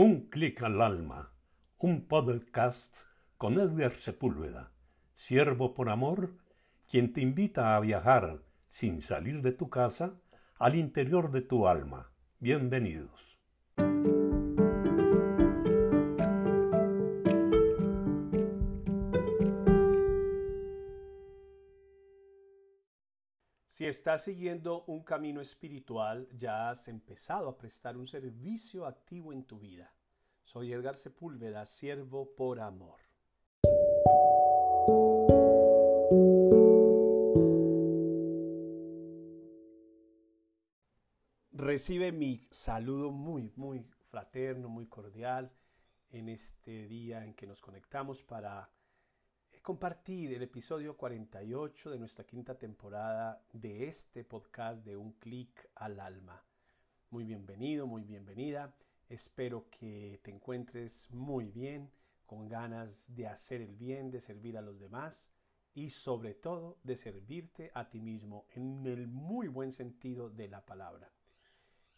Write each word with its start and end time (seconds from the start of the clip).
Un 0.00 0.28
clic 0.30 0.62
al 0.62 0.80
alma, 0.80 1.32
un 1.78 2.06
podcast 2.06 2.98
con 3.36 3.58
Edgar 3.58 3.96
Sepúlveda, 3.96 4.70
siervo 5.16 5.74
por 5.74 5.88
amor, 5.88 6.36
quien 6.86 7.12
te 7.12 7.20
invita 7.20 7.74
a 7.74 7.80
viajar 7.80 8.44
sin 8.68 9.02
salir 9.02 9.42
de 9.42 9.50
tu 9.50 9.68
casa 9.70 10.14
al 10.60 10.76
interior 10.76 11.32
de 11.32 11.42
tu 11.42 11.66
alma. 11.66 12.12
Bienvenidos. 12.38 13.40
Si 23.78 23.86
estás 23.86 24.24
siguiendo 24.24 24.82
un 24.88 25.04
camino 25.04 25.40
espiritual, 25.40 26.28
ya 26.32 26.68
has 26.68 26.88
empezado 26.88 27.48
a 27.48 27.56
prestar 27.56 27.96
un 27.96 28.08
servicio 28.08 28.86
activo 28.86 29.32
en 29.32 29.44
tu 29.44 29.60
vida. 29.60 29.94
Soy 30.50 30.72
Edgar 30.72 30.96
Sepúlveda, 30.96 31.66
siervo 31.66 32.34
por 32.34 32.58
amor. 32.58 33.00
Recibe 41.52 42.12
mi 42.12 42.48
saludo 42.50 43.10
muy, 43.10 43.52
muy 43.56 43.84
fraterno, 44.08 44.70
muy 44.70 44.86
cordial 44.86 45.52
en 46.08 46.30
este 46.30 46.88
día 46.88 47.26
en 47.26 47.34
que 47.34 47.46
nos 47.46 47.60
conectamos 47.60 48.22
para 48.22 48.70
compartir 49.60 50.32
el 50.32 50.40
episodio 50.40 50.96
48 50.96 51.90
de 51.90 51.98
nuestra 51.98 52.24
quinta 52.24 52.56
temporada 52.56 53.44
de 53.52 53.86
este 53.86 54.24
podcast 54.24 54.82
de 54.82 54.96
Un 54.96 55.12
clic 55.12 55.68
al 55.74 56.00
alma. 56.00 56.42
Muy 57.10 57.24
bienvenido, 57.24 57.86
muy 57.86 58.02
bienvenida. 58.02 58.74
Espero 59.08 59.70
que 59.70 60.20
te 60.22 60.30
encuentres 60.30 61.10
muy 61.10 61.50
bien, 61.50 61.90
con 62.26 62.46
ganas 62.46 63.14
de 63.14 63.26
hacer 63.26 63.62
el 63.62 63.74
bien, 63.74 64.10
de 64.10 64.20
servir 64.20 64.58
a 64.58 64.62
los 64.62 64.78
demás 64.78 65.32
y 65.72 65.88
sobre 65.90 66.34
todo 66.34 66.78
de 66.82 66.96
servirte 66.96 67.70
a 67.72 67.88
ti 67.88 68.00
mismo 68.00 68.46
en 68.50 68.84
el 68.86 69.06
muy 69.06 69.46
buen 69.48 69.70
sentido 69.72 70.28
de 70.28 70.48
la 70.48 70.66
palabra. 70.66 71.10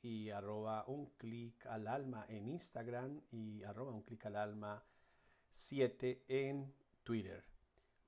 y 0.04 0.30
arroba 0.30 0.86
un 0.86 1.08
clic 1.18 1.66
al 1.66 1.88
alma 1.88 2.28
en 2.30 2.48
Instagram 2.48 3.20
y 3.32 3.64
arroba 3.64 3.92
un 3.92 4.04
clic 4.04 4.24
al 4.28 4.36
alma 4.36 4.86
7 5.50 6.26
en 6.28 6.72
Twitter. 7.04 7.44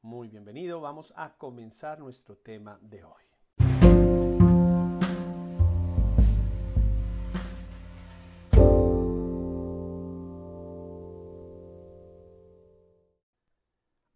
Muy 0.03 0.27
bienvenido, 0.27 0.79
vamos 0.81 1.11
a 1.15 1.35
comenzar 1.35 1.97
nuestro 1.97 2.37
tema 2.37 2.77
de 2.79 3.03
hoy. 3.05 3.24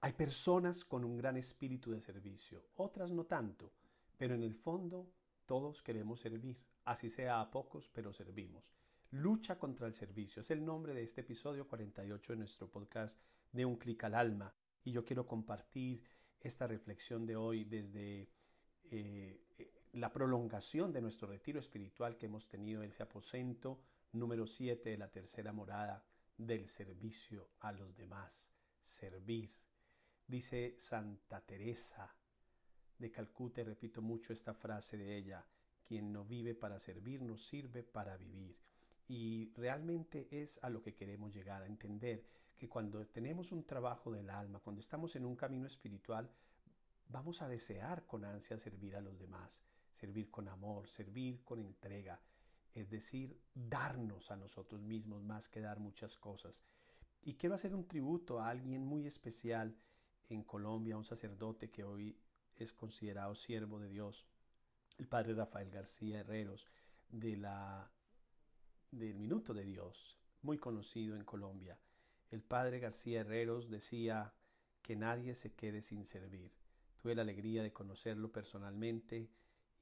Hay 0.01 0.13
personas 0.13 0.85
con 0.85 1.03
un 1.03 1.17
gran 1.17 1.35
espíritu 1.35 1.91
de 1.91 1.99
servicio, 1.99 2.63
otras 2.75 3.11
no 3.11 3.25
tanto, 3.25 3.73
pero 4.17 4.33
en 4.33 4.43
el 4.43 4.55
fondo 4.55 5.11
todos 5.45 5.81
queremos 5.81 6.21
servir, 6.21 6.57
así 6.85 7.09
sea 7.09 7.41
a 7.41 7.51
pocos, 7.51 7.89
pero 7.89 8.13
servimos. 8.13 8.71
Lucha 9.11 9.57
contra 9.57 9.87
el 9.87 9.93
servicio. 9.93 10.41
Es 10.41 10.51
el 10.51 10.63
nombre 10.63 10.93
de 10.93 11.03
este 11.03 11.21
episodio 11.21 11.67
48 11.67 12.33
de 12.33 12.37
nuestro 12.37 12.69
podcast 12.69 13.19
de 13.51 13.65
Un 13.65 13.75
clic 13.75 14.03
al 14.03 14.13
alma. 14.13 14.53
Y 14.83 14.91
yo 14.91 15.03
quiero 15.03 15.25
compartir 15.25 16.03
esta 16.39 16.67
reflexión 16.67 17.25
de 17.25 17.35
hoy 17.35 17.65
desde 17.65 18.29
eh, 18.83 19.41
la 19.93 20.13
prolongación 20.13 20.93
de 20.93 21.01
nuestro 21.01 21.27
retiro 21.27 21.59
espiritual 21.59 22.17
que 22.17 22.27
hemos 22.27 22.47
tenido 22.47 22.83
en 22.83 22.91
ese 22.91 23.03
aposento 23.03 23.81
número 24.11 24.45
7 24.45 24.91
de 24.91 24.97
la 24.97 25.11
tercera 25.11 25.51
morada 25.51 26.05
del 26.37 26.67
servicio 26.67 27.49
a 27.59 27.71
los 27.71 27.97
demás. 27.97 28.51
Servir. 28.81 29.58
Dice 30.29 30.75
Santa 30.77 31.41
Teresa 31.41 32.15
de 32.99 33.09
Calcuta, 33.09 33.61
y 33.61 33.63
repito 33.63 33.99
mucho 34.03 34.31
esta 34.31 34.53
frase 34.53 34.95
de 34.95 35.17
ella, 35.17 35.43
quien 35.83 36.13
no 36.13 36.23
vive 36.23 36.53
para 36.53 36.79
servir, 36.79 37.23
no 37.23 37.35
sirve 37.35 37.81
para 37.81 38.15
vivir. 38.15 38.55
Y 39.07 39.51
realmente 39.55 40.27
es 40.29 40.59
a 40.61 40.69
lo 40.69 40.83
que 40.83 40.93
queremos 40.93 41.33
llegar 41.33 41.63
a 41.63 41.65
entender, 41.65 42.27
que 42.55 42.69
cuando 42.69 43.07
tenemos 43.07 43.51
un 43.51 43.65
trabajo 43.65 44.11
del 44.11 44.29
alma, 44.29 44.59
cuando 44.59 44.81
estamos 44.81 45.15
en 45.15 45.25
un 45.25 45.35
camino 45.35 45.65
espiritual, 45.65 46.29
vamos 47.07 47.41
a 47.41 47.47
desear 47.47 48.05
con 48.05 48.23
ansia 48.23 48.59
servir 48.59 48.95
a 48.97 49.01
los 49.01 49.17
demás, 49.17 49.63
servir 49.95 50.29
con 50.29 50.47
amor, 50.47 50.87
servir 50.87 51.43
con 51.43 51.59
entrega, 51.59 52.21
es 52.75 52.91
decir, 52.91 53.41
darnos 53.55 54.29
a 54.29 54.35
nosotros 54.35 54.83
mismos 54.83 55.23
más 55.23 55.49
que 55.49 55.59
dar 55.59 55.79
muchas 55.79 56.19
cosas. 56.19 56.63
Y 57.23 57.33
quiero 57.33 57.55
hacer 57.55 57.73
un 57.73 57.87
tributo 57.87 58.39
a 58.39 58.49
alguien 58.49 58.85
muy 58.85 59.07
especial 59.07 59.75
en 60.29 60.43
Colombia, 60.43 60.97
un 60.97 61.03
sacerdote 61.03 61.69
que 61.69 61.83
hoy 61.83 62.17
es 62.55 62.73
considerado 62.73 63.35
siervo 63.35 63.79
de 63.79 63.89
Dios, 63.89 64.25
el 64.97 65.07
padre 65.07 65.33
Rafael 65.33 65.69
García 65.71 66.19
Herreros, 66.19 66.67
de 67.09 67.37
la 67.37 67.91
del 68.91 69.15
Minuto 69.15 69.53
de 69.53 69.65
Dios, 69.65 70.19
muy 70.41 70.57
conocido 70.57 71.15
en 71.15 71.23
Colombia. 71.23 71.79
El 72.31 72.41
padre 72.41 72.79
García 72.79 73.21
Herreros 73.21 73.69
decía 73.69 74.33
que 74.81 74.95
nadie 74.95 75.35
se 75.35 75.53
quede 75.53 75.81
sin 75.81 76.05
servir. 76.05 76.51
Tuve 77.01 77.15
la 77.15 77.21
alegría 77.21 77.63
de 77.63 77.71
conocerlo 77.73 78.31
personalmente 78.31 79.31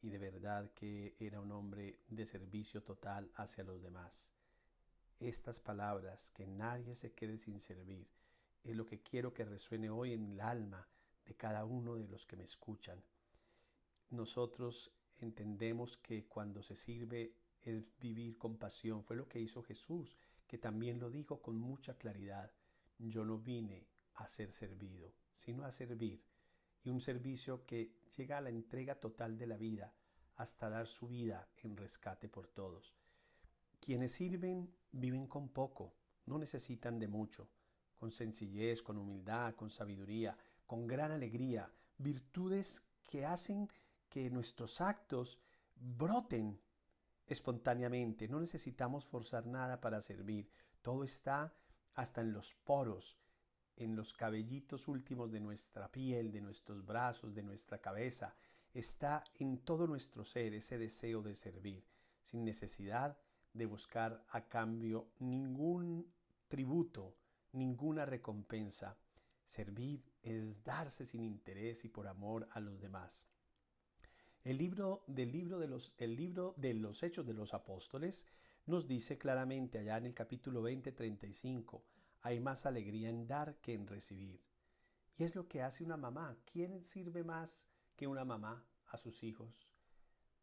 y 0.02 0.10
de 0.10 0.18
verdad 0.18 0.72
que 0.74 1.16
era 1.20 1.42
un 1.42 1.52
hombre 1.52 2.00
de 2.08 2.26
servicio 2.26 2.84
total 2.84 3.32
hacia 3.36 3.64
los 3.64 3.82
demás. 3.82 4.34
Estas 5.20 5.60
palabras, 5.60 6.32
que 6.32 6.46
nadie 6.46 6.96
se 6.96 7.14
quede 7.14 7.38
sin 7.38 7.60
servir, 7.60 8.08
es 8.72 8.76
lo 8.76 8.86
que 8.86 9.02
quiero 9.02 9.34
que 9.34 9.46
resuene 9.46 9.90
hoy 9.90 10.14
en 10.14 10.24
el 10.26 10.42
alma 10.42 10.88
de 11.26 11.36
cada 11.36 11.66
uno 11.66 11.96
de 11.96 12.08
los 12.08 12.26
que 12.26 12.36
me 12.36 12.44
escuchan. 12.44 13.02
Nosotros 14.10 14.92
entendemos 15.20 15.98
que 15.98 16.26
cuando 16.26 16.62
se 16.62 16.76
sirve 16.76 17.34
es 17.62 17.84
vivir 18.00 18.38
con 18.38 18.58
pasión. 18.58 19.04
Fue 19.04 19.16
lo 19.16 19.28
que 19.28 19.40
hizo 19.40 19.64
Jesús, 19.64 20.18
que 20.48 20.58
también 20.58 21.00
lo 21.00 21.10
dijo 21.10 21.42
con 21.42 21.58
mucha 21.58 21.98
claridad. 21.98 22.52
Yo 22.98 23.26
no 23.26 23.38
vine 23.38 23.88
a 24.16 24.28
ser 24.28 24.54
servido, 24.54 25.14
sino 25.36 25.66
a 25.66 25.72
servir. 25.72 26.24
Y 26.84 26.90
un 26.90 27.02
servicio 27.02 27.66
que 27.66 27.94
llega 28.16 28.38
a 28.38 28.42
la 28.42 28.50
entrega 28.50 29.00
total 29.00 29.38
de 29.38 29.48
la 29.48 29.58
vida, 29.58 29.94
hasta 30.36 30.70
dar 30.70 30.88
su 30.88 31.08
vida 31.08 31.50
en 31.58 31.76
rescate 31.76 32.30
por 32.30 32.48
todos. 32.48 32.96
Quienes 33.80 34.14
sirven 34.14 34.74
viven 34.92 35.28
con 35.28 35.50
poco, 35.50 35.94
no 36.26 36.38
necesitan 36.38 37.00
de 37.00 37.08
mucho, 37.08 37.50
con 37.98 38.12
sencillez, 38.12 38.82
con 38.82 38.98
humildad, 38.98 39.56
con 39.56 39.70
sabiduría, 39.70 40.38
con 40.66 40.88
gran 40.88 41.12
alegría, 41.12 41.72
virtudes 41.98 42.84
que 43.04 43.26
hacen 43.26 43.70
que 44.10 44.30
nuestros 44.30 44.82
actos 44.82 45.40
broten 45.76 46.60
espontáneamente, 47.26 48.28
no 48.28 48.40
necesitamos 48.40 49.06
forzar 49.06 49.46
nada 49.46 49.82
para 49.82 50.02
servir, 50.02 50.50
todo 50.82 51.04
está 51.04 51.54
hasta 51.96 52.22
en 52.22 52.32
los 52.32 52.56
poros, 52.56 53.18
en 53.76 53.96
los 53.96 54.14
cabellitos 54.14 54.88
últimos 54.88 55.32
de 55.32 55.40
nuestra 55.40 55.92
piel, 55.92 56.32
de 56.32 56.42
nuestros 56.42 56.86
brazos, 56.86 57.34
de 57.34 57.44
nuestra 57.44 57.80
cabeza, 57.80 58.36
está 58.74 59.24
en 59.36 59.60
todo 59.60 59.88
nuestro 59.88 60.24
ser 60.24 60.54
ese 60.54 60.78
deseo 60.78 61.22
de 61.22 61.36
servir, 61.36 61.84
sin 62.22 62.44
necesidad 62.44 63.18
de 63.54 63.66
buscar 63.66 64.24
a 64.30 64.48
cambio 64.48 65.10
ningún 65.20 66.12
tributo, 66.48 67.16
ninguna 67.54 68.06
recompensa. 68.06 68.98
Servir 69.46 70.04
es 70.22 70.64
darse 70.64 71.06
sin 71.06 71.24
interés 71.24 71.86
y 71.86 71.90
por 71.90 72.08
amor 72.08 72.48
a 72.52 72.60
los 72.60 72.80
demás. 72.80 73.28
El 74.44 74.58
libro, 74.58 75.04
del 75.08 75.32
libro, 75.32 75.60
de 75.60 75.68
los, 75.68 75.94
el 75.98 76.16
libro 76.16 76.54
de 76.58 76.74
los 76.74 77.04
Hechos 77.04 77.26
de 77.26 77.34
los 77.34 77.54
Apóstoles 77.54 78.26
nos 78.66 78.88
dice 78.88 79.18
claramente 79.18 79.80
allá 79.80 79.98
en 79.98 80.06
el 80.06 80.14
capítulo 80.14 80.62
20, 80.62 80.92
35, 80.92 81.84
hay 82.22 82.40
más 82.40 82.66
alegría 82.66 83.10
en 83.10 83.28
dar 83.28 83.56
que 83.62 83.74
en 83.74 83.88
recibir. 83.88 84.42
Y 85.18 85.24
es 85.24 85.36
lo 85.36 85.48
que 85.48 85.62
hace 85.62 85.84
una 85.84 85.98
mamá. 85.98 86.38
¿Quién 86.52 86.84
sirve 86.84 87.24
más 87.24 87.68
que 87.96 88.08
una 88.08 88.26
mamá 88.26 88.66
a 88.88 88.98
sus 88.98 89.24
hijos? 89.24 89.68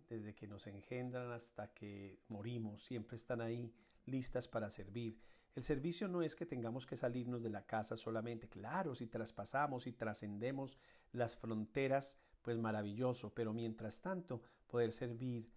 Desde 0.08 0.34
que 0.34 0.46
nos 0.46 0.66
engendran 0.66 1.30
hasta 1.30 1.72
que 1.72 2.20
morimos, 2.28 2.82
siempre 2.82 3.16
están 3.16 3.40
ahí 3.40 3.72
listas 4.06 4.48
para 4.48 4.70
servir. 4.70 5.18
El 5.54 5.62
servicio 5.62 6.08
no 6.08 6.22
es 6.22 6.34
que 6.34 6.46
tengamos 6.46 6.84
que 6.84 6.96
salirnos 6.96 7.42
de 7.42 7.50
la 7.50 7.64
casa 7.64 7.96
solamente. 7.96 8.48
Claro, 8.48 8.94
si 8.94 9.06
traspasamos 9.06 9.86
y 9.86 9.92
trascendemos 9.92 10.78
las 11.12 11.36
fronteras, 11.36 12.18
pues 12.42 12.58
maravilloso, 12.58 13.32
pero 13.32 13.52
mientras 13.52 14.00
tanto 14.00 14.42
poder 14.66 14.92
servir 14.92 15.48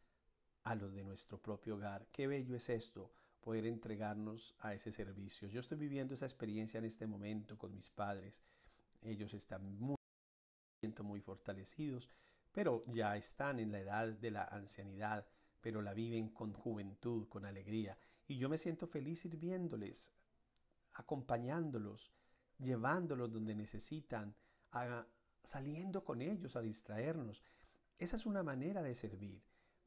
a 0.64 0.76
los 0.76 0.94
de 0.94 1.04
nuestro 1.04 1.42
propio 1.42 1.76
hogar. 1.76 2.08
Qué 2.12 2.28
bello 2.28 2.56
es 2.56 2.70
esto, 2.70 3.12
poder 3.40 3.66
entregarnos 3.66 4.54
a 4.60 4.74
ese 4.74 4.92
servicio. 4.92 5.48
Yo 5.48 5.62
estoy 5.62 5.78
viviendo 5.78 6.14
esa 6.14 6.26
experiencia 6.26 6.78
en 6.78 6.86
este 6.86 7.08
momento 7.08 7.58
con 7.58 7.74
mis 7.74 7.90
padres. 7.90 8.44
Ellos 9.02 9.34
están 9.34 9.80
muy, 9.80 9.96
muy 11.04 11.22
fortalecidos, 11.22 12.10
pero 12.52 12.84
ya 12.88 13.16
están 13.16 13.60
en 13.60 13.72
la 13.72 13.80
edad 13.80 14.08
de 14.10 14.32
la 14.32 14.44
ancianidad, 14.44 15.26
pero 15.62 15.82
la 15.82 15.94
viven 15.94 16.30
con 16.30 16.54
juventud, 16.54 17.28
con 17.28 17.46
alegría. 17.46 17.98
Y 18.28 18.38
yo 18.38 18.50
me 18.50 18.58
siento 18.58 18.88
feliz 18.88 19.22
sirviéndoles, 19.22 20.12
acompañándolos, 20.94 22.12
llevándolos 22.60 23.32
donde 23.32 23.56
necesitan, 23.56 24.36
saliendo 25.44 26.04
con 26.04 26.22
ellos 26.22 26.56
a 26.56 26.62
distraernos. 26.62 27.44
Esa 27.98 28.18
es 28.18 28.26
una 28.26 28.44
manera 28.44 28.84
de 28.84 28.96
servir. 28.96 29.42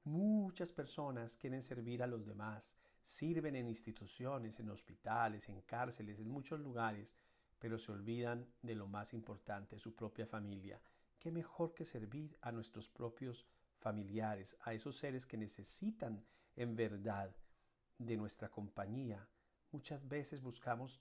Muchas 0.05 0.73
personas 0.73 1.37
quieren 1.37 1.63
servir 1.63 2.03
a 2.03 2.07
los 2.07 2.25
demás, 2.25 2.77
sirven 3.03 3.57
en 3.57 3.69
instituciones, 3.69 4.59
en 4.59 4.71
hospitales, 4.71 5.49
en 5.49 5.61
cárceles, 5.63 6.19
en 6.19 6.29
muchos 6.29 6.61
lugares, 6.61 7.15
pero 7.59 7.79
se 7.79 7.93
olvidan 7.93 8.47
de 8.63 8.75
lo 8.75 8.87
más 8.87 9.13
importante, 9.13 9.79
su 9.79 9.95
propia 9.95 10.27
familia. 10.27 10.81
¿Qué 11.19 11.31
mejor 11.31 11.75
que 11.75 11.85
servir 11.85 12.39
a 12.41 12.51
nuestros 12.51 12.89
propios 12.89 13.47
familiares, 13.79 14.57
a 14.63 14.73
esos 14.73 14.97
seres 14.97 15.27
que 15.27 15.37
necesitan 15.37 16.25
en 16.57 16.75
verdad 16.75 17.37
de 18.00 18.17
nuestra 18.17 18.49
compañía? 18.49 19.29
Muchas 19.70 20.08
veces 20.08 20.43
buscamos 20.43 21.00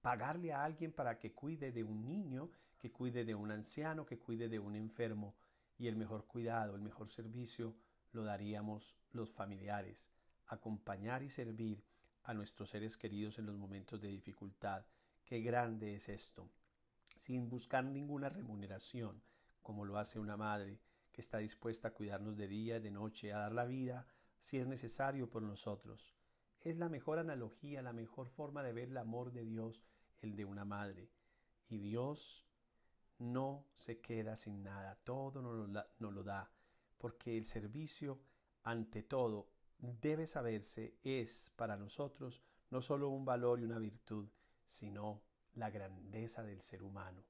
pagarle 0.00 0.52
a 0.52 0.64
alguien 0.64 0.92
para 0.92 1.18
que 1.18 1.32
cuide 1.32 1.72
de 1.72 1.84
un 1.84 2.06
niño, 2.06 2.50
que 2.78 2.90
cuide 2.90 3.24
de 3.24 3.34
un 3.34 3.50
anciano, 3.50 4.06
que 4.06 4.18
cuide 4.18 4.48
de 4.48 4.58
un 4.58 4.74
enfermo. 4.74 5.34
Y 5.76 5.88
el 5.88 5.96
mejor 5.96 6.26
cuidado, 6.26 6.76
el 6.76 6.82
mejor 6.82 7.08
servicio 7.08 7.74
lo 8.12 8.24
daríamos 8.24 8.96
los 9.12 9.32
familiares, 9.32 10.10
acompañar 10.46 11.22
y 11.22 11.30
servir 11.30 11.84
a 12.22 12.32
nuestros 12.32 12.70
seres 12.70 12.96
queridos 12.96 13.38
en 13.38 13.46
los 13.46 13.58
momentos 13.58 14.00
de 14.00 14.08
dificultad. 14.08 14.86
Qué 15.24 15.40
grande 15.40 15.96
es 15.96 16.08
esto 16.08 16.48
sin 17.16 17.48
buscar 17.48 17.84
ninguna 17.84 18.28
remuneración, 18.28 19.22
como 19.62 19.84
lo 19.84 19.98
hace 19.98 20.18
una 20.18 20.36
madre 20.36 20.80
que 21.12 21.20
está 21.20 21.38
dispuesta 21.38 21.88
a 21.88 21.92
cuidarnos 21.92 22.36
de 22.36 22.48
día 22.48 22.80
de 22.80 22.90
noche, 22.90 23.32
a 23.32 23.38
dar 23.38 23.52
la 23.52 23.64
vida, 23.64 24.06
si 24.44 24.58
es 24.58 24.66
necesario, 24.66 25.30
por 25.30 25.40
nosotros. 25.42 26.14
Es 26.60 26.76
la 26.76 26.90
mejor 26.90 27.18
analogía, 27.18 27.80
la 27.80 27.94
mejor 27.94 28.28
forma 28.28 28.62
de 28.62 28.74
ver 28.74 28.90
el 28.90 28.98
amor 28.98 29.32
de 29.32 29.42
Dios, 29.42 29.86
el 30.18 30.36
de 30.36 30.44
una 30.44 30.66
madre. 30.66 31.08
Y 31.66 31.78
Dios 31.78 32.46
no 33.18 33.66
se 33.72 34.02
queda 34.02 34.36
sin 34.36 34.62
nada, 34.62 34.98
todo 35.02 35.40
nos 35.40 35.70
lo, 35.98 36.10
lo 36.10 36.22
da, 36.22 36.52
porque 36.98 37.38
el 37.38 37.46
servicio, 37.46 38.20
ante 38.64 39.02
todo, 39.02 39.48
debe 39.78 40.26
saberse, 40.26 40.98
es 41.02 41.50
para 41.56 41.78
nosotros 41.78 42.42
no 42.68 42.82
solo 42.82 43.08
un 43.08 43.24
valor 43.24 43.60
y 43.60 43.64
una 43.64 43.78
virtud, 43.78 44.28
sino 44.66 45.22
la 45.54 45.70
grandeza 45.70 46.42
del 46.42 46.60
ser 46.60 46.82
humano. 46.82 47.24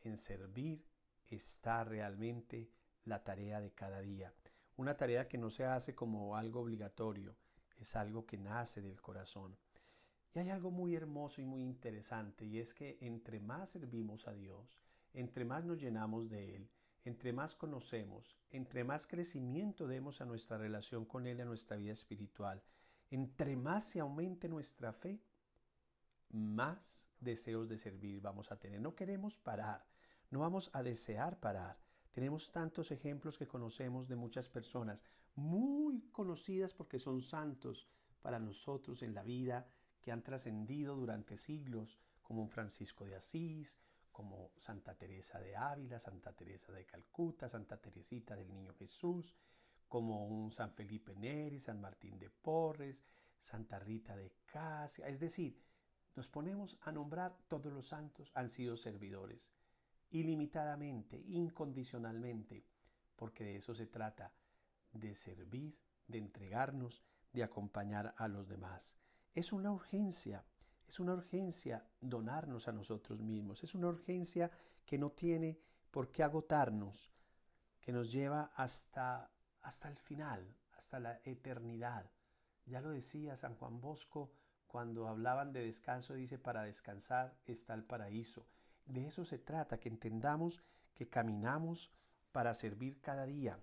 En 0.00 0.18
servir 0.18 0.84
está 1.28 1.84
realmente 1.84 2.72
la 3.04 3.22
tarea 3.22 3.60
de 3.60 3.70
cada 3.70 4.00
día. 4.00 4.34
Una 4.78 4.96
tarea 4.96 5.26
que 5.26 5.38
no 5.38 5.50
se 5.50 5.64
hace 5.64 5.96
como 5.96 6.36
algo 6.36 6.60
obligatorio, 6.60 7.34
es 7.80 7.96
algo 7.96 8.24
que 8.24 8.38
nace 8.38 8.80
del 8.80 9.02
corazón. 9.02 9.56
Y 10.32 10.38
hay 10.38 10.50
algo 10.50 10.70
muy 10.70 10.94
hermoso 10.94 11.40
y 11.40 11.44
muy 11.44 11.64
interesante, 11.64 12.44
y 12.44 12.60
es 12.60 12.74
que 12.74 12.96
entre 13.00 13.40
más 13.40 13.70
servimos 13.70 14.28
a 14.28 14.34
Dios, 14.34 14.72
entre 15.14 15.44
más 15.44 15.64
nos 15.64 15.80
llenamos 15.80 16.30
de 16.30 16.54
Él, 16.54 16.70
entre 17.04 17.32
más 17.32 17.56
conocemos, 17.56 18.38
entre 18.50 18.84
más 18.84 19.08
crecimiento 19.08 19.88
demos 19.88 20.20
a 20.20 20.26
nuestra 20.26 20.58
relación 20.58 21.04
con 21.04 21.26
Él, 21.26 21.40
a 21.40 21.44
nuestra 21.44 21.76
vida 21.76 21.92
espiritual, 21.92 22.62
entre 23.10 23.56
más 23.56 23.82
se 23.82 23.98
aumente 23.98 24.48
nuestra 24.48 24.92
fe, 24.92 25.20
más 26.28 27.10
deseos 27.18 27.68
de 27.68 27.78
servir 27.78 28.20
vamos 28.20 28.52
a 28.52 28.60
tener. 28.60 28.80
No 28.80 28.94
queremos 28.94 29.38
parar, 29.38 29.84
no 30.30 30.38
vamos 30.38 30.70
a 30.72 30.84
desear 30.84 31.40
parar. 31.40 31.87
Tenemos 32.18 32.50
tantos 32.50 32.90
ejemplos 32.90 33.38
que 33.38 33.46
conocemos 33.46 34.08
de 34.08 34.16
muchas 34.16 34.48
personas 34.48 35.04
muy 35.36 36.00
conocidas 36.10 36.74
porque 36.74 36.98
son 36.98 37.22
santos 37.22 37.86
para 38.20 38.40
nosotros 38.40 39.04
en 39.04 39.14
la 39.14 39.22
vida, 39.22 39.68
que 40.00 40.10
han 40.10 40.24
trascendido 40.24 40.96
durante 40.96 41.36
siglos, 41.36 41.96
como 42.24 42.42
un 42.42 42.48
Francisco 42.48 43.04
de 43.04 43.14
Asís, 43.14 43.78
como 44.10 44.50
Santa 44.56 44.96
Teresa 44.96 45.38
de 45.38 45.54
Ávila, 45.54 46.00
Santa 46.00 46.32
Teresa 46.32 46.72
de 46.72 46.84
Calcuta, 46.84 47.48
Santa 47.48 47.76
Teresita 47.80 48.34
del 48.34 48.50
Niño 48.50 48.74
Jesús, 48.74 49.36
como 49.86 50.26
un 50.26 50.50
San 50.50 50.72
Felipe 50.72 51.14
Neri, 51.14 51.60
San 51.60 51.80
Martín 51.80 52.18
de 52.18 52.30
Porres, 52.30 53.04
Santa 53.38 53.78
Rita 53.78 54.16
de 54.16 54.32
Casia, 54.44 55.06
es 55.06 55.20
decir, 55.20 55.62
nos 56.16 56.26
ponemos 56.26 56.78
a 56.80 56.90
nombrar 56.90 57.38
todos 57.46 57.72
los 57.72 57.86
santos 57.86 58.32
han 58.34 58.48
sido 58.48 58.76
servidores, 58.76 59.52
ilimitadamente, 60.10 61.22
incondicionalmente, 61.28 62.64
porque 63.16 63.44
de 63.44 63.56
eso 63.56 63.74
se 63.74 63.86
trata, 63.86 64.32
de 64.92 65.14
servir, 65.14 65.78
de 66.06 66.18
entregarnos, 66.18 67.02
de 67.32 67.42
acompañar 67.42 68.14
a 68.16 68.28
los 68.28 68.48
demás. 68.48 68.96
Es 69.34 69.52
una 69.52 69.70
urgencia, 69.70 70.44
es 70.86 70.98
una 71.00 71.12
urgencia 71.12 71.86
donarnos 72.00 72.68
a 72.68 72.72
nosotros 72.72 73.20
mismos, 73.20 73.62
es 73.62 73.74
una 73.74 73.88
urgencia 73.88 74.50
que 74.84 74.98
no 74.98 75.10
tiene 75.10 75.60
por 75.90 76.10
qué 76.10 76.22
agotarnos, 76.22 77.12
que 77.80 77.92
nos 77.92 78.10
lleva 78.10 78.52
hasta, 78.54 79.30
hasta 79.62 79.88
el 79.88 79.96
final, 79.96 80.56
hasta 80.72 80.98
la 80.98 81.20
eternidad. 81.24 82.10
Ya 82.64 82.80
lo 82.80 82.90
decía 82.90 83.36
San 83.36 83.54
Juan 83.56 83.80
Bosco, 83.80 84.32
cuando 84.66 85.08
hablaban 85.08 85.52
de 85.52 85.64
descanso, 85.64 86.14
dice, 86.14 86.38
para 86.38 86.62
descansar 86.62 87.34
está 87.46 87.74
el 87.74 87.84
paraíso. 87.84 88.46
De 88.88 89.06
eso 89.06 89.24
se 89.26 89.38
trata, 89.38 89.78
que 89.78 89.90
entendamos 89.90 90.62
que 90.94 91.08
caminamos 91.08 91.92
para 92.32 92.54
servir 92.54 93.00
cada 93.00 93.26
día, 93.26 93.60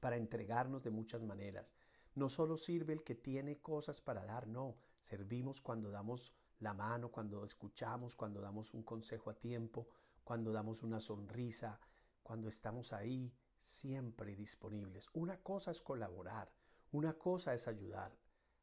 para 0.00 0.16
entregarnos 0.16 0.82
de 0.82 0.90
muchas 0.90 1.22
maneras. 1.22 1.76
No 2.16 2.28
solo 2.28 2.56
sirve 2.56 2.92
el 2.92 3.04
que 3.04 3.14
tiene 3.14 3.60
cosas 3.60 4.00
para 4.00 4.24
dar, 4.24 4.48
no, 4.48 4.76
servimos 5.00 5.60
cuando 5.60 5.90
damos 5.90 6.34
la 6.58 6.74
mano, 6.74 7.12
cuando 7.12 7.44
escuchamos, 7.44 8.16
cuando 8.16 8.40
damos 8.40 8.74
un 8.74 8.82
consejo 8.82 9.30
a 9.30 9.38
tiempo, 9.38 9.86
cuando 10.24 10.50
damos 10.50 10.82
una 10.82 11.00
sonrisa, 11.00 11.78
cuando 12.24 12.48
estamos 12.48 12.92
ahí 12.92 13.32
siempre 13.56 14.34
disponibles. 14.34 15.08
Una 15.12 15.38
cosa 15.38 15.70
es 15.70 15.80
colaborar, 15.80 16.52
una 16.90 17.14
cosa 17.14 17.54
es 17.54 17.68
ayudar. 17.68 18.18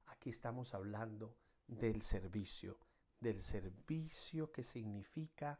Aquí 0.08 0.32
estamos 0.32 0.74
hablando 0.74 1.38
del 1.66 2.02
servicio, 2.02 2.78
del 3.22 3.42
servicio 3.42 4.52
que 4.52 4.64
significa 4.64 5.60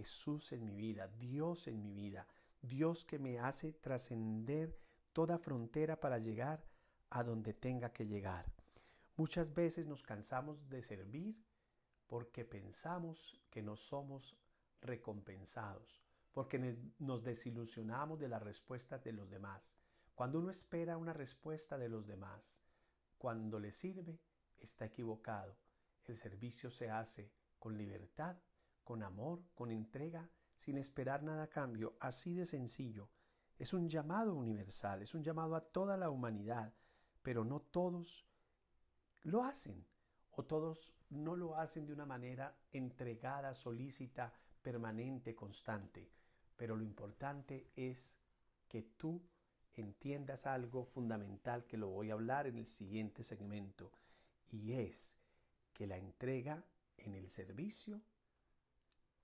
Jesús 0.00 0.52
en 0.52 0.64
mi 0.64 0.74
vida, 0.74 1.08
Dios 1.18 1.66
en 1.68 1.82
mi 1.82 1.92
vida, 1.92 2.26
Dios 2.62 3.04
que 3.04 3.18
me 3.18 3.38
hace 3.38 3.74
trascender 3.74 4.74
toda 5.12 5.36
frontera 5.36 6.00
para 6.00 6.18
llegar 6.18 6.64
a 7.10 7.22
donde 7.22 7.52
tenga 7.52 7.92
que 7.92 8.06
llegar. 8.06 8.46
Muchas 9.16 9.52
veces 9.52 9.86
nos 9.86 10.02
cansamos 10.02 10.70
de 10.70 10.82
servir 10.82 11.36
porque 12.06 12.46
pensamos 12.46 13.38
que 13.50 13.60
no 13.60 13.76
somos 13.76 14.38
recompensados, 14.80 16.00
porque 16.32 16.78
nos 16.98 17.22
desilusionamos 17.22 18.18
de 18.18 18.28
las 18.28 18.42
respuestas 18.42 19.04
de 19.04 19.12
los 19.12 19.28
demás. 19.28 19.76
Cuando 20.14 20.38
uno 20.38 20.50
espera 20.50 20.96
una 20.96 21.12
respuesta 21.12 21.76
de 21.76 21.90
los 21.90 22.06
demás, 22.06 22.62
cuando 23.18 23.58
le 23.58 23.70
sirve, 23.70 24.18
está 24.58 24.86
equivocado. 24.86 25.54
El 26.04 26.16
servicio 26.16 26.70
se 26.70 26.88
hace 26.88 27.30
con 27.58 27.76
libertad, 27.76 28.38
con 28.90 29.04
amor, 29.04 29.44
con 29.54 29.70
entrega, 29.70 30.28
sin 30.56 30.76
esperar 30.76 31.22
nada 31.22 31.44
a 31.44 31.48
cambio, 31.48 31.94
así 32.00 32.34
de 32.34 32.44
sencillo. 32.44 33.08
Es 33.56 33.72
un 33.72 33.88
llamado 33.88 34.34
universal, 34.34 35.00
es 35.00 35.14
un 35.14 35.22
llamado 35.22 35.54
a 35.54 35.60
toda 35.60 35.96
la 35.96 36.10
humanidad, 36.10 36.74
pero 37.22 37.44
no 37.44 37.60
todos 37.60 38.26
lo 39.22 39.44
hacen, 39.44 39.86
o 40.32 40.44
todos 40.44 40.92
no 41.08 41.36
lo 41.36 41.54
hacen 41.54 41.86
de 41.86 41.92
una 41.92 42.04
manera 42.04 42.58
entregada, 42.72 43.54
solícita, 43.54 44.32
permanente, 44.60 45.36
constante. 45.36 46.10
Pero 46.56 46.74
lo 46.74 46.82
importante 46.82 47.70
es 47.76 48.18
que 48.66 48.82
tú 48.82 49.22
entiendas 49.74 50.46
algo 50.46 50.84
fundamental 50.84 51.64
que 51.64 51.76
lo 51.76 51.90
voy 51.90 52.10
a 52.10 52.14
hablar 52.14 52.48
en 52.48 52.58
el 52.58 52.66
siguiente 52.66 53.22
segmento 53.22 53.92
y 54.48 54.72
es 54.72 55.16
que 55.72 55.86
la 55.86 55.96
entrega 55.96 56.64
en 56.96 57.14
el 57.14 57.30
servicio 57.30 58.02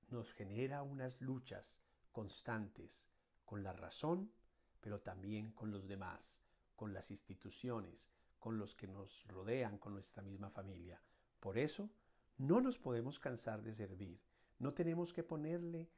nos 0.08 0.32
genera 0.32 0.82
unas 0.82 1.20
luchas 1.20 1.80
constantes 2.12 3.08
con 3.44 3.62
la 3.62 3.72
razón, 3.72 4.32
pero 4.80 5.00
también 5.00 5.52
con 5.52 5.70
los 5.70 5.86
demás, 5.86 6.42
con 6.74 6.92
las 6.92 7.10
instituciones, 7.10 8.10
con 8.38 8.58
los 8.58 8.74
que 8.74 8.86
nos 8.86 9.26
rodean, 9.26 9.78
con 9.78 9.94
nuestra 9.94 10.22
misma 10.22 10.50
familia. 10.50 11.02
Por 11.40 11.58
eso, 11.58 11.90
no 12.38 12.60
nos 12.60 12.78
podemos 12.78 13.18
cansar 13.18 13.62
de 13.62 13.74
servir. 13.74 14.20
No 14.58 14.72
tenemos 14.74 15.12
que 15.12 15.22
ponerle 15.22 15.90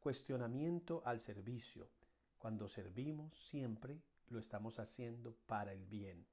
cuestionamiento 0.00 1.02
al 1.04 1.20
servicio. 1.20 1.88
Cuando 2.38 2.68
servimos, 2.68 3.36
siempre 3.36 4.02
lo 4.28 4.38
estamos 4.38 4.78
haciendo 4.78 5.36
para 5.46 5.72
el 5.72 5.86
bien. 5.86 6.26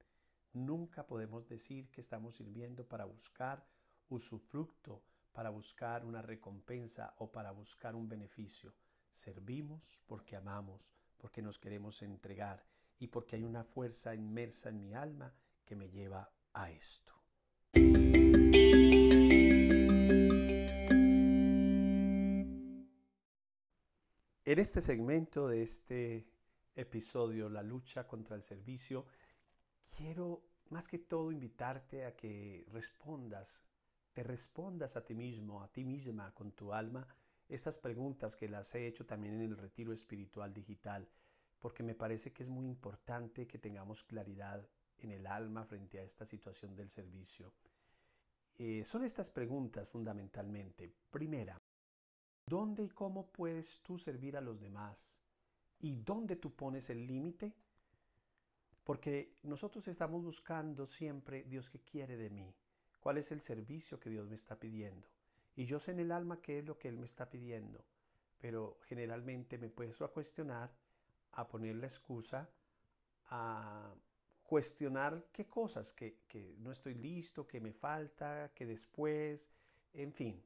Nunca 0.52 1.06
podemos 1.06 1.46
decir 1.48 1.88
que 1.90 2.00
estamos 2.00 2.34
sirviendo 2.34 2.84
para 2.84 3.04
buscar 3.04 3.64
usufructo, 4.08 5.02
para 5.32 5.50
buscar 5.50 6.04
una 6.04 6.22
recompensa 6.22 7.14
o 7.18 7.30
para 7.30 7.50
buscar 7.52 7.94
un 7.94 8.08
beneficio. 8.08 8.74
Servimos 9.12 10.02
porque 10.06 10.36
amamos, 10.36 10.94
porque 11.16 11.42
nos 11.42 11.58
queremos 11.58 12.02
entregar 12.02 12.64
y 12.98 13.08
porque 13.08 13.36
hay 13.36 13.44
una 13.44 13.64
fuerza 13.64 14.14
inmersa 14.14 14.68
en 14.68 14.80
mi 14.80 14.94
alma 14.94 15.34
que 15.64 15.76
me 15.76 15.88
lleva 15.88 16.30
a 16.52 16.70
esto. 16.70 17.14
En 24.44 24.58
este 24.58 24.80
segmento 24.80 25.46
de 25.46 25.62
este 25.62 26.26
episodio, 26.74 27.48
La 27.48 27.62
lucha 27.62 28.06
contra 28.08 28.34
el 28.34 28.42
servicio, 28.42 29.06
quiero 29.96 30.42
más 30.70 30.88
que 30.88 30.98
todo 30.98 31.30
invitarte 31.30 32.04
a 32.04 32.16
que 32.16 32.66
respondas, 32.72 33.62
respondas 34.22 34.96
a 34.96 35.04
ti 35.04 35.14
mismo, 35.14 35.62
a 35.62 35.68
ti 35.68 35.84
misma, 35.84 36.32
con 36.34 36.52
tu 36.52 36.72
alma, 36.72 37.06
estas 37.48 37.78
preguntas 37.78 38.36
que 38.36 38.48
las 38.48 38.74
he 38.74 38.86
hecho 38.86 39.04
también 39.06 39.34
en 39.34 39.42
el 39.42 39.56
retiro 39.56 39.92
espiritual 39.92 40.52
digital, 40.54 41.08
porque 41.58 41.82
me 41.82 41.94
parece 41.94 42.32
que 42.32 42.42
es 42.42 42.48
muy 42.48 42.66
importante 42.66 43.46
que 43.46 43.58
tengamos 43.58 44.04
claridad 44.04 44.66
en 44.98 45.10
el 45.10 45.26
alma 45.26 45.64
frente 45.64 45.98
a 45.98 46.02
esta 46.02 46.24
situación 46.24 46.76
del 46.76 46.90
servicio. 46.90 47.52
Eh, 48.56 48.84
son 48.84 49.04
estas 49.04 49.30
preguntas 49.30 49.88
fundamentalmente. 49.88 50.92
Primera, 51.10 51.60
¿dónde 52.46 52.84
y 52.84 52.90
cómo 52.90 53.30
puedes 53.32 53.80
tú 53.80 53.98
servir 53.98 54.36
a 54.36 54.40
los 54.40 54.60
demás? 54.60 55.16
¿Y 55.78 55.96
dónde 55.96 56.36
tú 56.36 56.54
pones 56.54 56.90
el 56.90 57.06
límite? 57.06 57.54
Porque 58.84 59.38
nosotros 59.42 59.88
estamos 59.88 60.22
buscando 60.24 60.86
siempre, 60.86 61.44
Dios, 61.44 61.70
¿qué 61.70 61.80
quiere 61.80 62.16
de 62.16 62.30
mí? 62.30 62.54
¿Cuál 63.00 63.18
es 63.18 63.32
el 63.32 63.40
servicio 63.40 63.98
que 63.98 64.10
Dios 64.10 64.28
me 64.28 64.36
está 64.36 64.58
pidiendo? 64.58 65.08
Y 65.56 65.64
yo 65.64 65.78
sé 65.78 65.92
en 65.92 66.00
el 66.00 66.12
alma 66.12 66.40
qué 66.40 66.58
es 66.58 66.64
lo 66.64 66.78
que 66.78 66.88
Él 66.88 66.98
me 66.98 67.06
está 67.06 67.28
pidiendo, 67.28 67.84
pero 68.38 68.78
generalmente 68.84 69.58
me 69.58 69.68
puedo 69.68 70.04
a 70.04 70.12
cuestionar, 70.12 70.70
a 71.32 71.48
poner 71.48 71.76
la 71.76 71.86
excusa, 71.86 72.48
a 73.26 73.92
cuestionar 74.42 75.26
qué 75.32 75.46
cosas, 75.46 75.92
que, 75.92 76.20
que 76.28 76.56
no 76.58 76.72
estoy 76.72 76.94
listo, 76.94 77.46
que 77.46 77.60
me 77.60 77.72
falta, 77.72 78.52
que 78.54 78.66
después, 78.66 79.50
en 79.92 80.12
fin. 80.12 80.44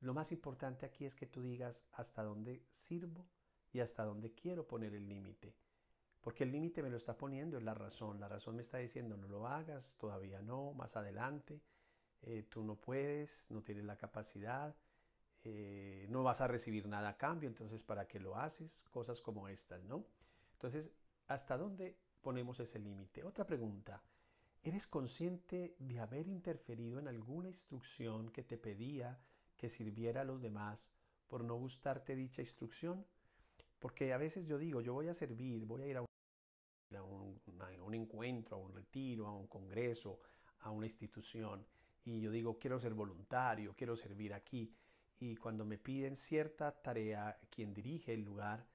Lo 0.00 0.14
más 0.14 0.30
importante 0.30 0.86
aquí 0.86 1.04
es 1.04 1.14
que 1.14 1.26
tú 1.26 1.42
digas 1.42 1.84
hasta 1.92 2.22
dónde 2.22 2.62
sirvo 2.70 3.26
y 3.72 3.80
hasta 3.80 4.04
dónde 4.04 4.32
quiero 4.32 4.66
poner 4.66 4.94
el 4.94 5.08
límite. 5.08 5.54
Porque 6.20 6.44
el 6.44 6.52
límite 6.52 6.82
me 6.82 6.90
lo 6.90 6.96
está 6.96 7.16
poniendo 7.16 7.58
en 7.58 7.64
la 7.64 7.74
razón. 7.74 8.20
La 8.20 8.28
razón 8.28 8.56
me 8.56 8.62
está 8.62 8.78
diciendo 8.78 9.16
no 9.16 9.28
lo 9.28 9.46
hagas, 9.46 9.94
todavía 9.98 10.42
no, 10.42 10.72
más 10.72 10.96
adelante. 10.96 11.60
Eh, 12.22 12.44
tú 12.48 12.62
no 12.62 12.76
puedes, 12.76 13.50
no 13.50 13.62
tienes 13.62 13.84
la 13.84 13.96
capacidad, 13.96 14.74
eh, 15.44 16.06
no 16.10 16.22
vas 16.22 16.40
a 16.40 16.48
recibir 16.48 16.88
nada 16.88 17.10
a 17.10 17.16
cambio, 17.16 17.48
entonces 17.48 17.82
¿para 17.82 18.06
qué 18.08 18.18
lo 18.18 18.36
haces? 18.36 18.82
Cosas 18.90 19.20
como 19.20 19.48
estas, 19.48 19.82
¿no? 19.84 20.04
Entonces, 20.54 20.90
¿hasta 21.28 21.56
dónde 21.56 21.96
ponemos 22.20 22.58
ese 22.60 22.78
límite? 22.78 23.24
Otra 23.24 23.46
pregunta, 23.46 24.02
¿eres 24.62 24.86
consciente 24.86 25.76
de 25.78 26.00
haber 26.00 26.26
interferido 26.26 26.98
en 26.98 27.08
alguna 27.08 27.48
instrucción 27.48 28.30
que 28.30 28.42
te 28.42 28.58
pedía 28.58 29.18
que 29.56 29.68
sirviera 29.68 30.22
a 30.22 30.24
los 30.24 30.40
demás 30.42 30.90
por 31.28 31.44
no 31.44 31.54
gustarte 31.56 32.16
dicha 32.16 32.42
instrucción? 32.42 33.06
Porque 33.78 34.12
a 34.12 34.18
veces 34.18 34.46
yo 34.46 34.58
digo, 34.58 34.80
yo 34.80 34.92
voy 34.92 35.08
a 35.08 35.14
servir, 35.14 35.64
voy 35.64 35.82
a 35.82 35.86
ir 35.86 35.96
a 35.96 36.02
un, 36.02 37.38
a 37.60 37.82
un 37.84 37.94
encuentro, 37.94 38.56
a 38.56 38.60
un 38.60 38.72
retiro, 38.72 39.28
a 39.28 39.36
un 39.36 39.46
congreso, 39.46 40.18
a 40.60 40.70
una 40.70 40.86
institución, 40.86 41.64
y 42.04 42.20
yo 42.20 42.30
digo, 42.30 42.58
quiero 42.58 42.80
ser 42.80 42.94
voluntario, 42.94 43.74
quiero 43.76 43.96
servir 43.96 44.34
aquí. 44.34 44.74
Y 45.20 45.36
cuando 45.36 45.64
me 45.64 45.78
piden 45.78 46.16
cierta 46.16 46.72
tarea, 46.72 47.38
quien 47.50 47.74
dirige 47.74 48.14
el 48.14 48.22
lugar, 48.22 48.66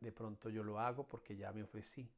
de 0.00 0.12
pronto 0.12 0.48
yo 0.48 0.62
lo 0.62 0.78
hago 0.80 1.06
porque 1.06 1.36
ya 1.36 1.52
me 1.52 1.62
ofrecí, 1.62 2.10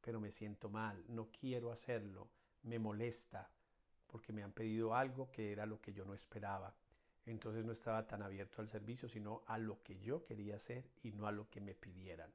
pero 0.00 0.20
me 0.20 0.30
siento 0.30 0.70
mal, 0.70 1.04
no 1.08 1.30
quiero 1.30 1.72
hacerlo, 1.72 2.28
me 2.62 2.78
molesta, 2.78 3.50
porque 4.06 4.32
me 4.32 4.42
han 4.42 4.52
pedido 4.52 4.94
algo 4.94 5.30
que 5.30 5.52
era 5.52 5.66
lo 5.66 5.80
que 5.80 5.92
yo 5.92 6.04
no 6.04 6.14
esperaba. 6.14 6.74
Entonces 7.26 7.64
no 7.64 7.72
estaba 7.72 8.06
tan 8.06 8.22
abierto 8.22 8.62
al 8.62 8.68
servicio, 8.68 9.08
sino 9.08 9.42
a 9.46 9.58
lo 9.58 9.82
que 9.82 9.98
yo 10.00 10.24
quería 10.24 10.56
hacer 10.56 10.90
y 11.02 11.12
no 11.12 11.26
a 11.26 11.32
lo 11.32 11.50
que 11.50 11.60
me 11.60 11.74
pidieran. 11.74 12.32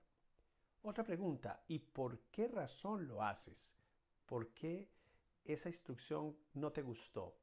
Otra 0.83 1.03
pregunta, 1.03 1.63
¿y 1.67 1.79
por 1.79 2.19
qué 2.29 2.47
razón 2.47 3.07
lo 3.07 3.23
haces? 3.23 3.75
¿Por 4.25 4.49
qué 4.53 4.89
esa 5.45 5.69
instrucción 5.69 6.37
no 6.53 6.71
te 6.71 6.81
gustó? 6.81 7.35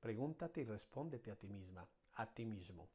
Pregúntate 0.00 0.60
y 0.60 0.64
respóndete 0.64 1.30
a 1.30 1.36
ti 1.36 1.48
misma, 1.48 1.86
a 2.14 2.26
ti 2.32 2.46
mismo. 2.46 2.88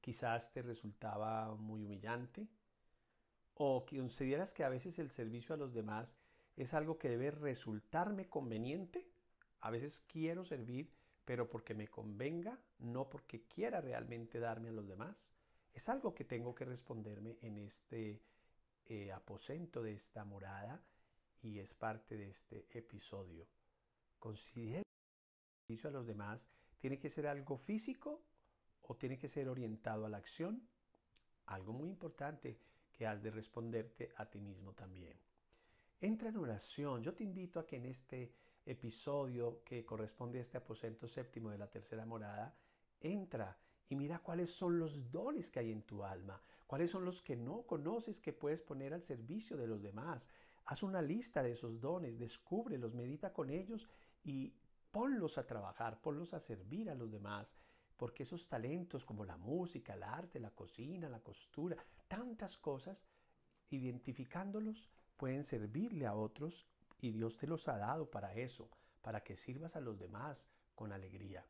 Quizás 0.00 0.50
te 0.52 0.62
resultaba 0.62 1.54
muy 1.54 1.84
humillante 1.84 2.48
o 3.54 3.84
consideras 3.84 4.54
que 4.54 4.64
a 4.64 4.68
veces 4.68 4.98
el 4.98 5.10
servicio 5.10 5.54
a 5.54 5.58
los 5.58 5.74
demás 5.74 6.16
es 6.56 6.74
algo 6.74 6.98
que 6.98 7.08
debe 7.08 7.30
resultarme 7.30 8.28
conveniente. 8.28 9.06
A 9.60 9.70
veces 9.70 10.02
quiero 10.06 10.44
servir, 10.44 10.90
pero 11.24 11.48
porque 11.50 11.74
me 11.74 11.88
convenga, 11.88 12.58
no 12.78 13.10
porque 13.10 13.42
quiera 13.42 13.80
realmente 13.80 14.38
darme 14.38 14.70
a 14.70 14.72
los 14.72 14.88
demás. 14.88 15.28
Es 15.74 15.88
algo 15.88 16.14
que 16.14 16.24
tengo 16.24 16.54
que 16.54 16.64
responderme 16.64 17.36
en 17.42 17.58
este 17.58 18.22
eh, 18.86 19.12
aposento 19.12 19.82
de 19.82 19.92
esta 19.92 20.24
morada 20.24 20.82
y 21.42 21.58
es 21.58 21.74
parte 21.74 22.16
de 22.16 22.30
este 22.30 22.66
episodio. 22.70 23.46
Considera 24.18 24.87
a 25.68 25.90
los 25.90 26.06
demás 26.06 26.48
tiene 26.78 26.98
que 26.98 27.10
ser 27.10 27.26
algo 27.26 27.58
físico 27.58 28.22
o 28.80 28.96
tiene 28.96 29.18
que 29.18 29.28
ser 29.28 29.50
orientado 29.50 30.06
a 30.06 30.08
la 30.08 30.16
acción? 30.16 30.66
Algo 31.44 31.74
muy 31.74 31.90
importante 31.90 32.58
que 32.90 33.06
has 33.06 33.22
de 33.22 33.30
responderte 33.30 34.10
a 34.16 34.24
ti 34.24 34.40
mismo 34.40 34.72
también. 34.72 35.20
Entra 36.00 36.30
en 36.30 36.38
oración. 36.38 37.02
Yo 37.02 37.12
te 37.12 37.22
invito 37.22 37.60
a 37.60 37.66
que 37.66 37.76
en 37.76 37.84
este 37.84 38.32
episodio 38.64 39.62
que 39.62 39.84
corresponde 39.84 40.38
a 40.38 40.42
este 40.42 40.56
aposento 40.56 41.06
séptimo 41.06 41.50
de 41.50 41.58
la 41.58 41.70
tercera 41.70 42.06
morada, 42.06 42.56
entra 42.98 43.58
y 43.90 43.94
mira 43.94 44.20
cuáles 44.20 44.50
son 44.50 44.78
los 44.78 45.10
dones 45.10 45.50
que 45.50 45.60
hay 45.60 45.70
en 45.70 45.82
tu 45.82 46.02
alma, 46.02 46.42
cuáles 46.66 46.90
son 46.90 47.04
los 47.04 47.20
que 47.20 47.36
no 47.36 47.66
conoces 47.66 48.20
que 48.20 48.32
puedes 48.32 48.62
poner 48.62 48.94
al 48.94 49.02
servicio 49.02 49.58
de 49.58 49.66
los 49.66 49.82
demás. 49.82 50.30
Haz 50.64 50.82
una 50.82 51.02
lista 51.02 51.42
de 51.42 51.52
esos 51.52 51.78
dones, 51.78 52.18
descúbrelos, 52.18 52.94
medita 52.94 53.34
con 53.34 53.50
ellos 53.50 53.88
y 54.24 54.54
ponlos 54.90 55.38
a 55.38 55.46
trabajar, 55.46 56.00
ponlos 56.00 56.34
a 56.34 56.40
servir 56.40 56.90
a 56.90 56.94
los 56.94 57.10
demás, 57.10 57.56
porque 57.96 58.22
esos 58.22 58.48
talentos 58.48 59.04
como 59.04 59.24
la 59.24 59.36
música, 59.36 59.94
el 59.94 60.02
arte, 60.02 60.38
la 60.40 60.50
cocina, 60.50 61.08
la 61.08 61.20
costura, 61.20 61.76
tantas 62.06 62.56
cosas, 62.56 63.04
identificándolos, 63.70 64.88
pueden 65.16 65.44
servirle 65.44 66.06
a 66.06 66.14
otros 66.14 66.66
y 67.00 67.10
Dios 67.10 67.36
te 67.36 67.46
los 67.46 67.66
ha 67.68 67.76
dado 67.76 68.10
para 68.10 68.34
eso, 68.34 68.70
para 69.02 69.22
que 69.22 69.36
sirvas 69.36 69.76
a 69.76 69.80
los 69.80 69.98
demás 69.98 70.48
con 70.74 70.92
alegría. 70.92 71.44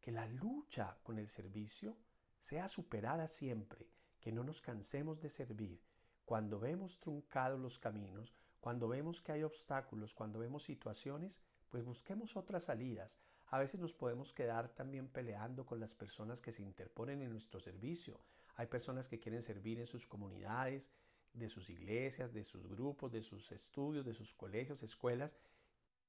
Que 0.00 0.12
la 0.12 0.26
lucha 0.26 0.96
con 1.02 1.18
el 1.18 1.28
servicio 1.28 1.96
sea 2.40 2.68
superada 2.68 3.28
siempre, 3.28 3.86
que 4.20 4.32
no 4.32 4.42
nos 4.44 4.60
cansemos 4.60 5.20
de 5.20 5.30
servir. 5.30 5.80
Cuando 6.24 6.58
vemos 6.58 6.98
truncados 6.98 7.60
los 7.60 7.78
caminos, 7.78 8.34
cuando 8.60 8.88
vemos 8.88 9.20
que 9.20 9.32
hay 9.32 9.42
obstáculos, 9.42 10.14
cuando 10.14 10.38
vemos 10.38 10.62
situaciones, 10.62 11.40
pues 11.72 11.86
busquemos 11.86 12.36
otras 12.36 12.64
salidas. 12.64 13.16
A 13.46 13.58
veces 13.58 13.80
nos 13.80 13.94
podemos 13.94 14.34
quedar 14.34 14.68
también 14.68 15.08
peleando 15.08 15.64
con 15.64 15.80
las 15.80 15.94
personas 15.94 16.42
que 16.42 16.52
se 16.52 16.62
interponen 16.62 17.22
en 17.22 17.30
nuestro 17.30 17.60
servicio. 17.60 18.20
Hay 18.56 18.66
personas 18.66 19.08
que 19.08 19.18
quieren 19.18 19.42
servir 19.42 19.80
en 19.80 19.86
sus 19.86 20.06
comunidades, 20.06 20.90
de 21.32 21.48
sus 21.48 21.70
iglesias, 21.70 22.34
de 22.34 22.44
sus 22.44 22.68
grupos, 22.68 23.10
de 23.10 23.22
sus 23.22 23.50
estudios, 23.52 24.04
de 24.04 24.12
sus 24.12 24.34
colegios, 24.34 24.82
escuelas. 24.82 25.38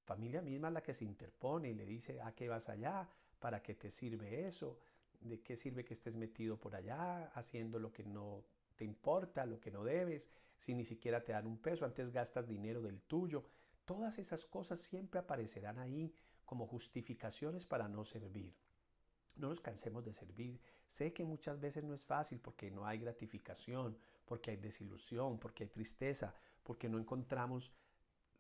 Familia 0.03 0.41
misma 0.41 0.70
la 0.70 0.84
que 0.84 0.93
se 0.93 1.05
interpone 1.05 1.70
y 1.70 1.75
le 1.75 1.86
dice, 1.86 2.20
¿a 2.20 2.34
qué 2.34 2.50
vas 2.50 2.67
allá? 2.67 3.08
¿Para 3.39 3.63
qué 3.63 3.74
te 3.74 3.89
sirve 3.89 4.46
eso? 4.46 4.77
¿De 5.22 5.39
qué 5.39 5.55
sirve 5.55 5.86
que 5.86 5.93
estés 5.93 6.15
metido 6.15 6.58
por 6.58 6.75
allá 6.75 7.32
haciendo 7.36 7.79
lo 7.79 7.93
que 7.93 8.03
no 8.03 8.43
te 8.75 8.84
importa, 8.84 9.46
lo 9.46 9.62
que 9.62 9.72
no 9.72 9.86
debes, 9.86 10.29
si 10.60 10.74
ni 10.74 10.84
siquiera 10.84 11.24
te 11.24 11.32
dan 11.32 11.48
un 11.48 11.58
peso, 11.58 11.86
antes 11.86 12.12
gastas 12.12 12.50
dinero 12.50 12.82
del 12.82 13.01
tuyo? 13.01 13.46
Todas 13.85 14.17
esas 14.17 14.45
cosas 14.45 14.79
siempre 14.79 15.19
aparecerán 15.19 15.77
ahí 15.77 16.13
como 16.45 16.67
justificaciones 16.67 17.65
para 17.65 17.87
no 17.87 18.05
servir. 18.05 18.55
No 19.35 19.49
nos 19.49 19.59
cansemos 19.59 20.05
de 20.05 20.13
servir. 20.13 20.61
Sé 20.85 21.11
que 21.11 21.23
muchas 21.23 21.59
veces 21.59 21.83
no 21.83 21.93
es 21.93 22.05
fácil 22.05 22.39
porque 22.39 22.69
no 22.69 22.85
hay 22.85 22.99
gratificación, 22.99 23.97
porque 24.25 24.51
hay 24.51 24.57
desilusión, 24.57 25.39
porque 25.39 25.63
hay 25.63 25.69
tristeza, 25.69 26.35
porque 26.63 26.87
no 26.87 26.99
encontramos 26.99 27.73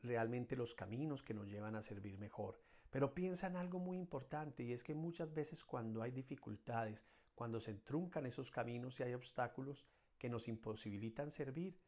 realmente 0.01 0.55
los 0.55 0.75
caminos 0.75 1.23
que 1.23 1.33
nos 1.33 1.47
llevan 1.47 1.75
a 1.75 1.81
servir 1.81 2.17
mejor. 2.17 2.59
Pero 2.89 3.13
piensa 3.13 3.47
en 3.47 3.55
algo 3.55 3.79
muy 3.79 3.97
importante 3.97 4.63
y 4.63 4.71
es 4.71 4.83
que 4.83 4.93
muchas 4.93 5.33
veces 5.33 5.63
cuando 5.63 6.03
hay 6.03 6.11
dificultades, 6.11 7.03
cuando 7.33 7.59
se 7.59 7.73
truncan 7.73 8.27
esos 8.27 8.51
caminos 8.51 8.99
y 8.99 9.03
hay 9.03 9.13
obstáculos 9.13 9.83
que 10.19 10.29
nos 10.29 10.47
imposibilitan 10.47 11.31
servir, 11.31 11.79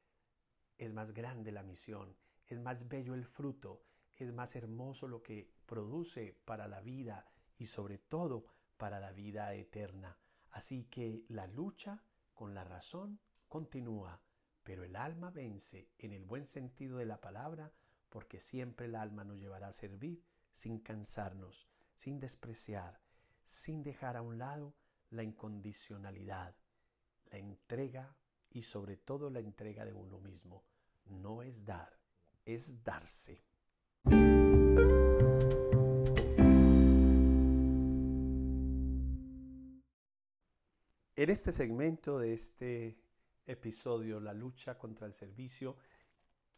es 0.78 0.92
más 0.92 1.14
grande 1.14 1.52
la 1.52 1.64
misión, 1.64 2.18
es 2.48 2.60
más 2.60 2.88
bello 2.88 3.14
el 3.14 3.26
fruto, 3.26 3.84
es 4.16 4.32
más 4.32 4.56
hermoso 4.56 5.08
lo 5.08 5.22
que 5.22 5.50
produce 5.66 6.38
para 6.46 6.68
la 6.68 6.82
vida 6.82 7.26
y 7.58 7.66
sobre 7.66 7.98
todo 7.98 8.46
para 8.78 9.00
la 9.00 9.12
vida 9.12 9.54
eterna. 9.54 10.18
Así 10.52 10.86
que 10.86 11.26
la 11.28 11.48
lucha 11.48 12.04
con 12.34 12.54
la 12.54 12.64
razón 12.64 13.20
continúa, 13.48 14.22
pero 14.64 14.84
el 14.84 14.96
alma 14.96 15.32
vence 15.32 15.90
en 15.98 16.12
el 16.12 16.26
buen 16.26 16.46
sentido 16.46 16.98
de 16.98 17.06
la 17.06 17.20
palabra, 17.20 17.72
porque 18.10 18.40
siempre 18.40 18.86
el 18.86 18.96
alma 18.96 19.24
nos 19.24 19.38
llevará 19.38 19.68
a 19.68 19.74
servir 19.74 20.24
sin 20.54 20.80
cansarnos, 20.80 21.68
sin 21.94 22.20
despreciar, 22.20 23.02
sin 23.46 23.84
dejar 23.84 24.18
a 24.18 24.22
un 24.22 24.38
lado 24.38 24.74
la 25.10 25.24
incondicionalidad, 25.24 26.56
la 27.32 27.38
entrega 27.38 28.16
y 28.50 28.64
sobre 28.64 28.98
todo 28.98 29.30
la 29.30 29.40
entrega 29.40 29.86
de 29.86 29.94
uno 29.94 30.20
mismo. 30.20 30.64
No 31.06 31.44
es 31.44 31.64
dar, 31.66 32.00
es 32.46 32.84
darse. 32.84 33.44
En 41.18 41.30
este 41.30 41.52
segmento 41.52 42.20
de 42.20 42.34
este 42.34 42.98
episodio, 43.48 44.20
La 44.20 44.34
lucha 44.34 44.78
contra 44.78 45.08
el 45.08 45.14
servicio, 45.14 45.78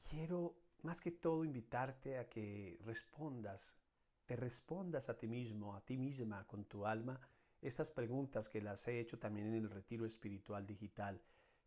quiero 0.09 0.55
más 0.83 0.99
que 0.99 1.11
todo 1.11 1.45
invitarte 1.45 2.17
a 2.17 2.27
que 2.27 2.77
respondas, 2.83 3.75
te 4.25 4.35
respondas 4.35 5.09
a 5.09 5.17
ti 5.17 5.27
mismo, 5.27 5.75
a 5.75 5.81
ti 5.85 5.97
misma, 5.97 6.45
con 6.45 6.65
tu 6.65 6.85
alma, 6.85 7.19
estas 7.61 7.89
preguntas 7.89 8.49
que 8.49 8.61
las 8.61 8.87
he 8.87 8.99
hecho 8.99 9.17
también 9.17 9.47
en 9.47 9.55
el 9.55 9.69
retiro 9.69 10.05
espiritual 10.05 10.67
digital, 10.67 11.21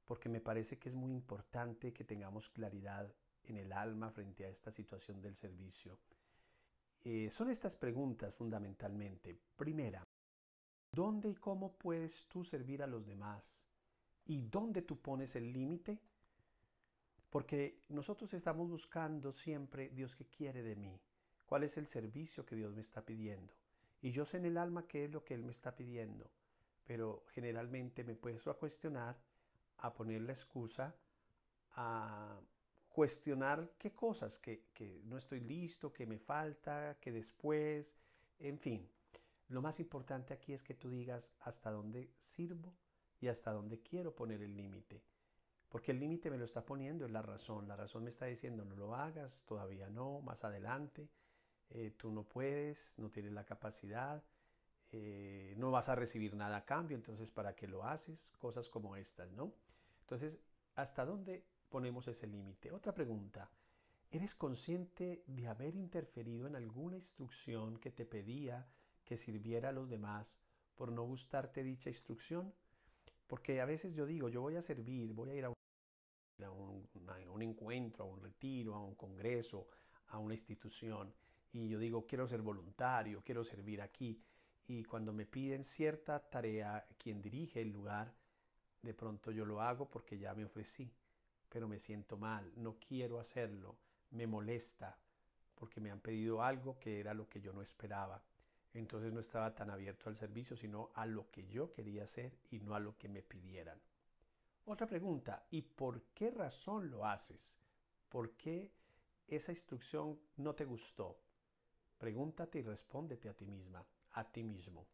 porque 0.05 0.29
me 0.29 0.41
parece 0.41 0.79
que 0.79 0.89
es 0.89 0.95
muy 0.95 1.13
importante 1.13 1.93
que 1.93 2.05
tengamos 2.05 2.49
claridad 2.49 3.15
en 3.45 3.57
el 3.57 3.73
alma 3.73 4.11
frente 4.11 4.45
a 4.45 4.49
esta 4.49 4.71
situación 4.71 5.21
del 5.21 5.37
servicio. 5.37 5.99
Eh, 7.03 7.31
son 7.31 7.51
estas 7.51 7.77
preguntas 7.77 8.35
fundamentalmente. 8.35 9.39
Primera, 9.57 10.07
¿dónde 10.93 11.31
y 11.31 11.35
cómo 11.35 11.73
puedes 11.73 12.27
tú 12.27 12.45
servir 12.45 12.83
a 12.83 12.87
los 12.87 13.07
demás? 13.07 13.57
¿Y 14.27 14.43
dónde 14.43 14.83
tú 14.83 15.01
pones 15.01 15.35
el 15.35 15.53
límite? 15.53 15.99
Porque 17.31 17.81
nosotros 17.89 18.35
estamos 18.35 18.69
buscando 18.69 19.33
siempre 19.33 19.89
Dios 19.91 20.15
que 20.15 20.27
quiere 20.27 20.63
de 20.63 20.77
mí. 20.77 21.01
¿Cuál 21.47 21.65
es 21.65 21.79
el 21.79 21.87
servicio 21.87 22.45
que 22.45 22.57
Dios 22.57 22.75
me 22.75 22.81
está 22.81 23.05
pidiendo? 23.05 23.55
Y 24.03 24.13
yo 24.13 24.25
sé 24.25 24.37
en 24.37 24.47
el 24.47 24.59
alma 24.59 24.87
qué 24.87 25.05
es 25.05 25.11
lo 25.11 25.25
que 25.25 25.35
Él 25.35 25.43
me 25.43 25.53
está 25.53 25.75
pidiendo. 25.75 26.31
Pero 26.85 27.25
generalmente 27.29 28.05
me 28.05 28.15
puedo 28.15 28.51
a 28.51 28.59
cuestionar, 28.59 29.21
a 29.79 29.93
poner 29.93 30.23
la 30.23 30.33
excusa, 30.33 30.95
a 31.73 32.41
cuestionar 32.91 33.73
qué 33.79 33.93
cosas, 33.93 34.39
que, 34.39 34.67
que 34.75 35.01
no 35.05 35.17
estoy 35.17 35.41
listo, 35.41 35.93
que 35.93 36.07
me 36.07 36.19
falta, 36.19 36.99
que 37.01 37.13
después, 37.13 37.97
en 38.39 38.59
fin. 38.59 38.89
Lo 39.49 39.63
más 39.63 39.81
importante 39.81 40.35
aquí 40.35 40.53
es 40.53 40.63
que 40.63 40.75
tú 40.75 40.91
digas 40.91 41.33
hasta 41.41 41.71
dónde 41.71 42.11
sirvo 42.19 42.75
y 43.21 43.29
hasta 43.29 43.53
dónde 43.53 43.81
quiero 43.81 44.15
poner 44.15 44.43
el 44.43 44.57
límite. 44.57 45.03
Porque 45.69 45.93
el 45.93 46.01
límite 46.01 46.31
me 46.31 46.39
lo 46.39 46.45
está 46.45 46.65
poniendo 46.65 47.05
en 47.07 47.13
la 47.13 47.23
razón. 47.23 47.69
La 47.69 47.77
razón 47.77 48.05
me 48.05 48.11
está 48.11 48.27
diciendo 48.27 48.65
no 48.65 48.75
lo 48.75 48.95
hagas, 48.95 49.43
todavía 49.47 49.89
no, 49.89 50.21
más 50.21 50.45
adelante, 50.45 51.09
eh, 51.71 51.93
tú 51.97 52.11
no 52.11 52.25
puedes, 52.25 52.99
no 52.99 53.11
tienes 53.11 53.33
la 53.33 53.45
capacidad, 53.45 54.23
eh, 54.91 55.55
no 55.57 55.71
vas 55.71 55.89
a 55.89 55.95
recibir 55.95 56.35
nada 56.35 56.59
a 56.59 56.65
cambio, 56.65 56.97
entonces 56.97 57.31
¿para 57.31 57.55
qué 57.55 57.69
lo 57.69 57.85
haces? 57.85 58.29
Cosas 58.39 58.69
como 58.69 58.97
estas, 58.97 59.31
¿no? 59.31 59.53
Entonces, 60.01 60.41
¿hasta 60.75 61.05
dónde 61.05 61.45
ponemos 61.71 62.07
ese 62.09 62.27
límite. 62.27 62.73
Otra 62.73 62.93
pregunta. 62.93 63.49
¿Eres 64.11 64.35
consciente 64.35 65.23
de 65.29 65.47
haber 65.47 65.77
interferido 65.77 66.49
en 66.49 66.57
alguna 66.57 66.97
instrucción 66.97 67.79
que 67.79 67.93
te 67.93 68.05
pedía 68.05 68.69
que 69.05 69.17
sirviera 69.17 69.69
a 69.69 69.73
los 69.73 69.89
demás 69.89 70.37
por 70.75 70.91
no 70.91 71.05
gustarte 71.05 71.63
dicha 71.63 71.91
instrucción? 71.91 72.53
Porque 73.29 73.61
a 73.61 73.65
veces 73.67 73.95
yo 73.95 74.05
digo, 74.07 74.29
yo 74.29 74.41
voy 74.41 74.57
a 74.57 74.63
servir, 74.63 75.13
voy 75.13 75.31
a 75.31 75.35
ir 75.37 75.45
a 75.45 75.51
un, 75.51 77.09
a 77.09 77.31
un, 77.31 77.43
encuentro, 77.43 78.05
a 78.05 78.09
un 78.09 78.21
retiro, 78.21 78.75
a 78.75 78.85
un 78.85 78.97
congreso, 78.97 79.69
a 80.09 80.19
una 80.19 80.35
institución, 80.35 81.15
y 81.53 81.69
yo 81.69 81.79
digo, 81.79 82.05
quiero 82.07 82.27
ser 82.27 82.43
voluntario, 82.43 83.23
quiero 83.25 83.45
servir 83.45 83.81
aquí. 83.81 84.21
Y 84.67 84.83
cuando 84.85 85.13
me 85.13 85.27
piden 85.27 85.63
cierta 85.63 86.19
tarea, 86.19 86.87
quien 86.99 87.23
dirige 87.23 87.61
el 87.61 87.71
lugar, 87.71 88.13
de 88.83 88.95
pronto 88.95 89.31
yo 89.31 89.45
lo 89.45 89.61
hago 89.61 89.89
porque 89.89 90.19
ya 90.19 90.35
me 90.35 90.45
ofrecí 90.45 90.93
pero 91.51 91.69
me 91.69 91.79
siento 91.79 92.17
mal, 92.17 92.51
no 92.57 92.79
quiero 92.79 93.21
hacerlo, 93.21 93.77
me 94.13 94.27
molesta, 94.27 94.97
porque 95.55 95.81
me 95.81 95.91
han 95.91 96.01
pedido 96.01 96.43
algo 96.43 96.79
que 96.79 97.01
era 97.01 97.13
lo 97.13 97.29
que 97.29 97.41
yo 97.41 97.53
no 97.53 97.61
esperaba. 97.61 98.23
Entonces 98.73 99.13
no 99.13 99.21
estaba 99.21 99.55
tan 99.55 99.69
abierto 99.69 100.09
al 100.09 100.17
servicio, 100.17 100.57
sino 100.57 100.91
a 100.95 101.05
lo 101.05 101.31
que 101.31 101.47
yo 101.49 101.73
quería 101.73 102.05
hacer 102.05 102.39
y 102.51 102.61
no 102.61 102.75
a 102.75 102.81
lo 102.81 102.97
que 102.97 103.09
me 103.09 103.23
pidieran. 103.23 103.79
Otra 104.65 104.87
pregunta, 104.87 105.45
¿y 105.51 105.63
por 105.63 106.03
qué 106.15 106.31
razón 106.31 106.91
lo 106.91 107.05
haces? 107.05 107.59
¿Por 108.09 108.37
qué 108.37 108.71
esa 109.27 109.51
instrucción 109.53 110.21
no 110.37 110.55
te 110.55 110.65
gustó? 110.65 111.19
Pregúntate 111.99 112.61
y 112.61 112.63
respóndete 112.63 113.29
a 113.29 113.35
ti 113.35 113.45
misma, 113.45 113.85
a 114.13 114.25
ti 114.25 114.45
mismo. 114.45 114.87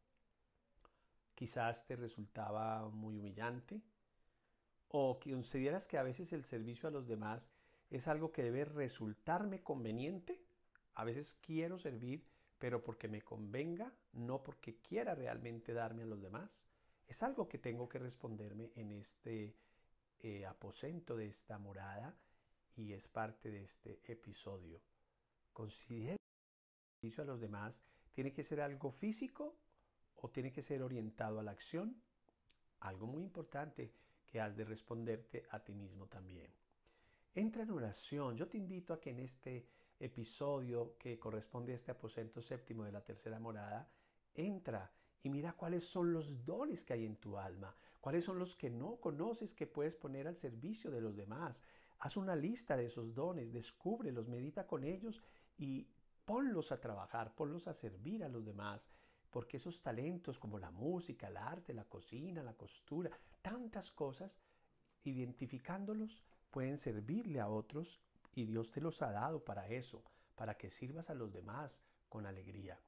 Quizás 1.34 1.84
te 1.86 1.96
resultaba 1.96 2.88
muy 2.88 3.18
humillante, 3.18 3.82
o 4.88 5.18
consideras 5.20 5.86
que 5.86 5.98
a 5.98 6.02
veces 6.02 6.32
el 6.32 6.44
servicio 6.44 6.88
a 6.88 6.92
los 6.92 7.06
demás 7.06 7.50
es 7.90 8.08
algo 8.08 8.32
que 8.32 8.42
debe 8.42 8.64
resultarme 8.64 9.62
conveniente. 9.62 10.42
A 10.94 11.04
veces 11.04 11.36
quiero 11.40 11.78
servir, 11.78 12.26
pero 12.58 12.82
porque 12.82 13.08
me 13.08 13.22
convenga, 13.22 13.92
no 14.12 14.42
porque 14.42 14.78
quiera 14.78 15.14
realmente 15.14 15.72
darme 15.72 16.02
a 16.02 16.06
los 16.06 16.22
demás. 16.22 16.62
Es 17.06 17.22
algo 17.22 17.48
que 17.48 17.58
tengo 17.58 17.88
que 17.88 17.98
responderme 17.98 18.72
en 18.74 18.92
este 18.92 19.56
eh, 20.20 20.46
aposento 20.46 21.16
de 21.16 21.26
esta 21.26 21.58
morada 21.58 22.16
y 22.74 22.92
es 22.92 23.08
parte 23.08 23.50
de 23.50 23.62
este 23.62 24.00
episodio. 24.04 24.80
Considera 25.52 26.14
el 26.14 27.00
servicio 27.00 27.22
a 27.22 27.26
los 27.26 27.40
demás 27.40 27.82
tiene 28.16 28.32
que 28.32 28.44
ser 28.44 28.62
algo 28.62 28.90
físico 28.90 29.54
o 30.14 30.30
tiene 30.30 30.50
que 30.50 30.62
ser 30.62 30.82
orientado 30.82 31.38
a 31.38 31.42
la 31.42 31.50
acción. 31.50 32.02
Algo 32.80 33.06
muy 33.06 33.22
importante 33.22 33.92
has 34.40 34.56
de 34.56 34.64
responderte 34.64 35.46
a 35.50 35.60
ti 35.62 35.74
mismo 35.74 36.06
también. 36.06 36.50
Entra 37.34 37.62
en 37.62 37.70
oración. 37.70 38.36
Yo 38.36 38.48
te 38.48 38.56
invito 38.56 38.94
a 38.94 39.00
que 39.00 39.10
en 39.10 39.20
este 39.20 39.68
episodio 40.00 40.96
que 40.98 41.18
corresponde 41.18 41.72
a 41.72 41.76
este 41.76 41.90
aposento 41.90 42.40
séptimo 42.40 42.84
de 42.84 42.92
la 42.92 43.04
tercera 43.04 43.38
morada, 43.38 43.88
entra 44.34 44.90
y 45.22 45.30
mira 45.30 45.54
cuáles 45.54 45.84
son 45.84 46.12
los 46.12 46.44
dones 46.44 46.84
que 46.84 46.92
hay 46.92 47.04
en 47.04 47.16
tu 47.16 47.38
alma, 47.38 47.74
cuáles 48.00 48.24
son 48.24 48.38
los 48.38 48.54
que 48.54 48.70
no 48.70 48.96
conoces 48.96 49.54
que 49.54 49.66
puedes 49.66 49.96
poner 49.96 50.28
al 50.28 50.36
servicio 50.36 50.90
de 50.90 51.00
los 51.00 51.16
demás. 51.16 51.62
Haz 51.98 52.16
una 52.16 52.36
lista 52.36 52.76
de 52.76 52.86
esos 52.86 53.14
dones, 53.14 53.52
descúbrelos, 53.52 54.28
medita 54.28 54.66
con 54.66 54.84
ellos 54.84 55.22
y 55.56 55.88
ponlos 56.24 56.72
a 56.72 56.80
trabajar, 56.80 57.34
ponlos 57.34 57.66
a 57.68 57.74
servir 57.74 58.22
a 58.22 58.28
los 58.28 58.44
demás 58.44 58.88
porque 59.30 59.56
esos 59.56 59.82
talentos 59.82 60.38
como 60.38 60.58
la 60.58 60.70
música, 60.70 61.28
el 61.28 61.36
arte, 61.36 61.74
la 61.74 61.84
cocina, 61.84 62.42
la 62.42 62.54
costura, 62.54 63.10
tantas 63.42 63.90
cosas, 63.92 64.38
identificándolos, 65.04 66.24
pueden 66.50 66.78
servirle 66.78 67.40
a 67.40 67.48
otros 67.48 68.00
y 68.34 68.44
Dios 68.44 68.70
te 68.70 68.80
los 68.80 69.02
ha 69.02 69.10
dado 69.10 69.44
para 69.44 69.68
eso, 69.68 70.02
para 70.34 70.56
que 70.56 70.70
sirvas 70.70 71.10
a 71.10 71.14
los 71.14 71.32
demás 71.32 71.80
con 72.08 72.26
alegría. 72.26 72.80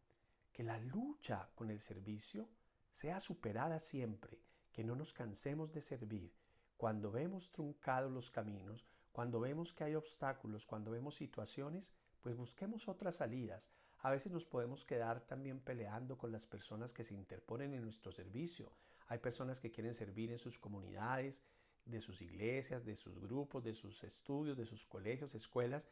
Que 0.53 0.62
la 0.62 0.79
lucha 0.79 1.48
con 1.55 1.70
el 1.70 1.81
servicio 1.81 2.48
sea 2.92 3.20
superada 3.20 3.81
siempre, 3.81 4.38
que 4.72 4.85
no 4.85 4.94
nos 4.96 5.12
cansemos 5.12 5.72
de 5.72 5.83
servir. 5.83 6.33
Cuando 6.77 7.11
vemos 7.11 7.51
truncados 7.51 8.12
los 8.12 8.31
caminos, 8.31 8.87
cuando 9.12 9.40
vemos 9.40 9.72
que 9.72 9.85
hay 9.85 9.94
obstáculos, 9.94 10.66
cuando 10.66 10.90
vemos 10.90 11.16
situaciones, 11.16 11.90
pues 12.20 12.37
busquemos 12.37 12.88
otras 12.88 13.16
salidas, 13.16 13.68
a 14.01 14.11
veces 14.11 14.31
nos 14.31 14.45
podemos 14.45 14.85
quedar 14.85 15.21
también 15.23 15.61
peleando 15.61 16.17
con 16.17 16.31
las 16.31 16.47
personas 16.47 16.93
que 16.93 17.05
se 17.05 17.15
interponen 17.15 17.75
en 17.75 17.83
nuestro 17.83 18.13
servicio. 18.13 18.73
Hay 19.09 19.19
personas 19.19 19.59
que 19.59 19.73
quieren 19.73 19.95
servir 19.95 20.31
en 20.31 20.39
sus 20.39 20.59
comunidades, 20.59 21.43
de 21.85 22.01
sus 22.01 22.21
iglesias, 22.21 22.85
de 22.85 22.97
sus 22.97 23.19
grupos, 23.19 23.65
de 23.65 23.75
sus 23.75 24.05
estudios, 24.05 24.57
de 24.57 24.67
sus 24.67 24.85
colegios, 24.87 25.35
escuelas. 25.35 25.89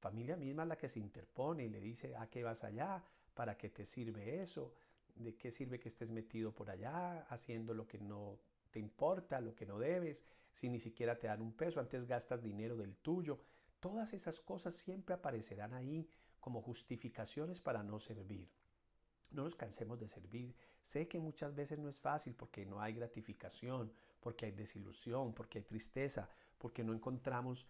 Familia 0.00 0.36
misma 0.36 0.64
la 0.64 0.76
que 0.76 0.88
se 0.88 0.98
interpone 0.98 1.64
y 1.64 1.68
le 1.68 1.80
dice, 1.80 2.16
¿a 2.16 2.26
qué 2.28 2.42
vas 2.42 2.64
allá? 2.64 3.02
¿Para 3.34 3.56
qué 3.56 3.70
te 3.70 3.86
sirve 3.86 4.42
eso? 4.42 4.74
¿De 5.14 5.36
qué 5.36 5.52
sirve 5.52 5.78
que 5.78 5.88
estés 5.88 6.10
metido 6.10 6.52
por 6.52 6.70
allá 6.70 7.20
haciendo 7.30 7.72
lo 7.72 7.86
que 7.86 7.98
no 7.98 8.38
te 8.70 8.80
importa, 8.80 9.40
lo 9.40 9.54
que 9.54 9.64
no 9.64 9.78
debes, 9.78 10.24
si 10.52 10.68
ni 10.68 10.80
siquiera 10.80 11.18
te 11.18 11.28
dan 11.28 11.40
un 11.40 11.52
peso, 11.52 11.80
antes 11.80 12.06
gastas 12.06 12.42
dinero 12.42 12.76
del 12.76 12.96
tuyo? 12.96 13.38
Todas 13.78 14.12
esas 14.12 14.40
cosas 14.40 14.74
siempre 14.74 15.14
aparecerán 15.14 15.72
ahí 15.72 16.08
como 16.42 16.60
justificaciones 16.60 17.60
para 17.60 17.84
no 17.84 18.00
servir. 18.00 18.50
No 19.30 19.44
nos 19.44 19.54
cansemos 19.54 20.00
de 20.00 20.08
servir. 20.08 20.54
Sé 20.82 21.06
que 21.06 21.20
muchas 21.20 21.54
veces 21.54 21.78
no 21.78 21.88
es 21.88 21.98
fácil 22.00 22.34
porque 22.34 22.66
no 22.66 22.80
hay 22.80 22.92
gratificación, 22.92 23.92
porque 24.20 24.46
hay 24.46 24.52
desilusión, 24.52 25.32
porque 25.32 25.58
hay 25.58 25.64
tristeza, 25.64 26.28
porque 26.58 26.82
no 26.82 26.92
encontramos 26.92 27.66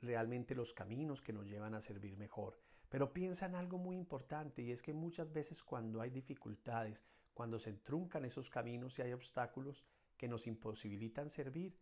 realmente 0.00 0.54
los 0.54 0.72
caminos 0.72 1.20
que 1.20 1.32
nos 1.32 1.46
llevan 1.46 1.74
a 1.74 1.80
servir 1.80 2.16
mejor. 2.16 2.60
Pero 2.88 3.12
piensa 3.12 3.46
en 3.46 3.56
algo 3.56 3.76
muy 3.76 3.96
importante 3.96 4.62
y 4.62 4.70
es 4.70 4.82
que 4.82 4.94
muchas 4.94 5.32
veces 5.32 5.64
cuando 5.64 6.00
hay 6.00 6.10
dificultades, 6.10 7.02
cuando 7.34 7.58
se 7.58 7.72
truncan 7.72 8.24
esos 8.24 8.48
caminos 8.48 8.96
y 8.98 9.02
hay 9.02 9.12
obstáculos 9.12 9.84
que 10.16 10.28
nos 10.28 10.46
imposibilitan 10.46 11.28
servir, 11.28 11.76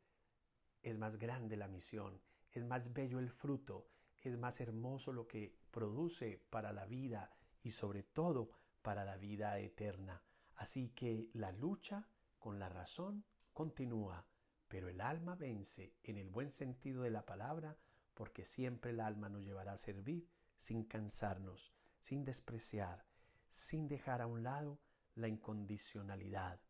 es 0.82 0.96
más 0.96 1.18
grande 1.18 1.58
la 1.58 1.68
misión, 1.68 2.18
es 2.50 2.64
más 2.64 2.94
bello 2.94 3.18
el 3.18 3.28
fruto, 3.28 3.86
es 4.22 4.38
más 4.38 4.58
hermoso 4.62 5.12
lo 5.12 5.28
que 5.28 5.54
produce 5.74 6.40
para 6.50 6.72
la 6.72 6.86
vida 6.86 7.32
y 7.64 7.72
sobre 7.72 8.04
todo 8.04 8.52
para 8.80 9.04
la 9.04 9.16
vida 9.16 9.58
eterna. 9.58 10.22
Así 10.54 10.90
que 10.90 11.28
la 11.32 11.50
lucha 11.50 12.08
con 12.38 12.60
la 12.60 12.68
razón 12.68 13.24
continúa, 13.52 14.24
pero 14.68 14.88
el 14.88 15.00
alma 15.00 15.34
vence 15.34 15.96
en 16.04 16.16
el 16.16 16.30
buen 16.30 16.52
sentido 16.52 17.02
de 17.02 17.10
la 17.10 17.26
palabra 17.26 17.76
porque 18.14 18.44
siempre 18.44 18.92
el 18.92 19.00
alma 19.00 19.28
nos 19.28 19.42
llevará 19.42 19.72
a 19.72 19.78
servir 19.78 20.28
sin 20.56 20.84
cansarnos, 20.84 21.74
sin 21.98 22.24
despreciar, 22.24 23.04
sin 23.50 23.88
dejar 23.88 24.22
a 24.22 24.28
un 24.28 24.44
lado 24.44 24.78
la 25.16 25.26
incondicionalidad, 25.26 26.60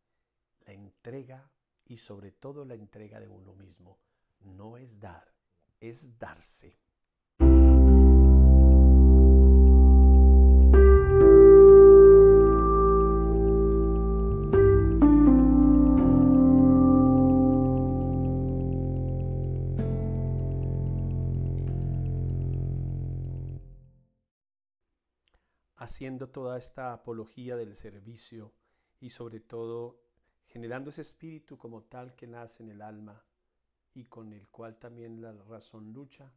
la 0.64 0.72
entrega 0.72 1.50
y 1.84 1.98
sobre 1.98 2.32
todo 2.32 2.64
la 2.64 2.74
entrega 2.74 3.20
de 3.20 3.28
uno 3.28 3.54
mismo. 3.54 3.98
No 4.40 4.78
es 4.78 4.98
dar, 4.98 5.30
es 5.78 6.18
darse. 6.18 6.83
Haciendo 26.04 26.28
toda 26.28 26.58
esta 26.58 26.92
apología 26.92 27.56
del 27.56 27.76
servicio 27.76 28.52
y 29.00 29.08
sobre 29.08 29.40
todo 29.40 30.02
generando 30.44 30.90
ese 30.90 31.00
espíritu 31.00 31.56
como 31.56 31.84
tal 31.84 32.14
que 32.14 32.26
nace 32.26 32.62
en 32.62 32.68
el 32.68 32.82
alma 32.82 33.24
y 33.94 34.04
con 34.04 34.34
el 34.34 34.46
cual 34.48 34.78
también 34.78 35.22
la 35.22 35.32
razón 35.32 35.94
lucha, 35.94 36.30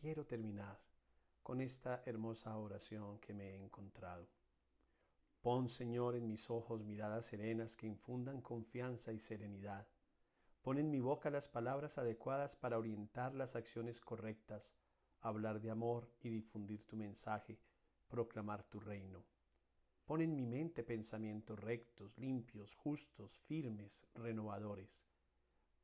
quiero 0.00 0.26
terminar 0.26 0.80
con 1.40 1.60
esta 1.60 2.02
hermosa 2.04 2.58
oración 2.58 3.20
que 3.20 3.32
me 3.32 3.50
he 3.50 3.62
encontrado. 3.62 4.28
Pon, 5.40 5.68
Señor, 5.68 6.16
en 6.16 6.26
mis 6.26 6.50
ojos 6.50 6.82
miradas 6.82 7.26
serenas 7.26 7.76
que 7.76 7.86
infundan 7.86 8.40
confianza 8.40 9.12
y 9.12 9.20
serenidad. 9.20 9.86
Pon 10.62 10.78
en 10.78 10.90
mi 10.90 10.98
boca 10.98 11.30
las 11.30 11.46
palabras 11.48 11.96
adecuadas 11.96 12.56
para 12.56 12.76
orientar 12.76 13.36
las 13.36 13.54
acciones 13.54 14.00
correctas, 14.00 14.74
hablar 15.20 15.60
de 15.60 15.70
amor 15.70 16.10
y 16.18 16.28
difundir 16.28 16.84
tu 16.84 16.96
mensaje 16.96 17.60
proclamar 18.08 18.62
tu 18.64 18.80
reino. 18.80 19.24
Pon 20.04 20.20
en 20.20 20.36
mi 20.36 20.46
mente 20.46 20.84
pensamientos 20.84 21.58
rectos, 21.58 22.16
limpios, 22.16 22.74
justos, 22.74 23.40
firmes, 23.40 24.06
renovadores. 24.14 25.04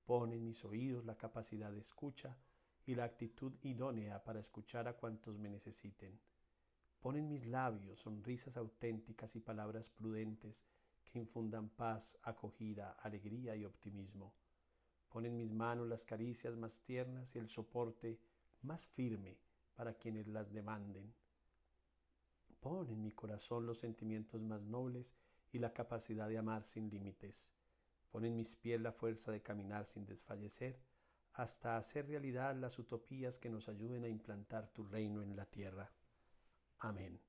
Pon 0.05 0.33
en 0.33 0.45
mis 0.45 0.65
oídos 0.65 1.05
la 1.05 1.17
capacidad 1.17 1.73
de 1.73 1.81
escucha 1.81 2.39
y 2.87 2.95
la 2.95 3.05
actitud 3.05 3.53
idónea 3.63 4.23
para 4.23 4.41
escuchar 4.41 4.87
a 4.89 4.97
cuantos 4.97 5.39
me 5.39 5.49
necesiten. 5.49 6.21
Pon 7.01 7.17
en 7.17 7.29
mis 7.29 7.47
labios 7.47 8.01
sonrisas 8.01 8.57
auténticas 8.57 9.35
y 9.35 9.41
palabras 9.41 9.91
prudentes 9.91 10.65
que 11.05 11.19
infundan 11.19 11.69
paz, 11.69 12.17
acogida, 12.23 12.93
alegría 13.03 13.57
y 13.57 13.65
optimismo. 13.65 14.35
Pon 15.09 15.27
en 15.27 15.37
mis 15.37 15.53
manos 15.53 15.89
las 15.89 16.05
caricias 16.05 16.57
más 16.57 16.81
tiernas 16.81 17.35
y 17.35 17.39
el 17.39 17.49
soporte 17.49 18.21
más 18.63 18.87
firme 18.87 19.37
para 19.75 19.95
quienes 19.95 20.29
las 20.29 20.53
demanden. 20.53 21.13
Pon 22.63 22.89
en 22.89 23.03
mi 23.03 23.11
corazón 23.11 23.67
los 23.67 23.79
sentimientos 23.79 24.41
más 24.41 24.63
nobles 24.63 25.17
y 25.51 25.59
la 25.59 25.73
capacidad 25.73 26.29
de 26.29 26.39
amar 26.39 26.63
sin 26.63 26.89
límites. 26.89 27.51
Pon 28.09 28.25
en 28.25 28.37
mis 28.37 28.55
pies 28.55 28.81
la 28.81 28.93
fuerza 28.93 29.33
de 29.33 29.43
caminar 29.43 29.85
sin 29.85 30.07
desfallecer, 30.07 30.79
hasta 31.33 31.77
hacer 31.77 32.07
realidad 32.07 32.55
las 32.55 32.79
utopías 32.79 33.41
que 33.41 33.51
nos 33.51 33.69
ayuden 33.69 34.05
a 34.05 34.09
implantar 34.09 34.69
tu 34.73 34.85
reino 34.85 35.25
en 35.25 35.35
la 35.35 35.45
tierra. 35.45 35.91
Amén. 36.79 37.21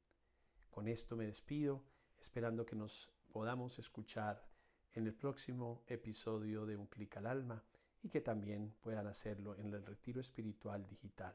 Con 0.69 0.87
esto 0.87 1.15
me 1.15 1.25
despido, 1.25 1.83
esperando 2.19 2.63
que 2.63 2.75
nos 2.75 3.11
podamos 3.31 3.79
escuchar 3.79 4.47
en 4.91 5.07
el 5.07 5.15
próximo 5.15 5.83
episodio 5.87 6.67
de 6.67 6.77
Un 6.77 6.85
Clic 6.85 7.17
al 7.17 7.25
Alma 7.25 7.63
y 8.03 8.09
que 8.09 8.21
también 8.21 8.75
puedan 8.81 9.07
hacerlo 9.07 9.55
en 9.55 9.73
el 9.73 9.83
Retiro 9.83 10.21
Espiritual 10.21 10.85
Digital. 10.85 11.33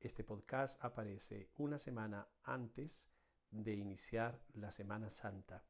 Este 0.00 0.22
podcast 0.22 0.82
aparece 0.84 1.48
una 1.56 1.78
semana 1.78 2.28
antes 2.44 3.08
de 3.50 3.74
iniciar 3.74 4.38
la 4.54 4.70
Semana 4.70 5.08
Santa. 5.08 5.64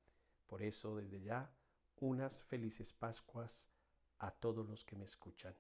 Por 0.46 0.62
eso, 0.62 0.96
desde 0.96 1.20
ya, 1.20 1.54
unas 2.00 2.44
felices 2.44 2.92
Pascuas 2.92 3.70
a 4.18 4.32
todos 4.32 4.68
los 4.68 4.84
que 4.84 4.96
me 4.96 5.04
escuchan. 5.04 5.54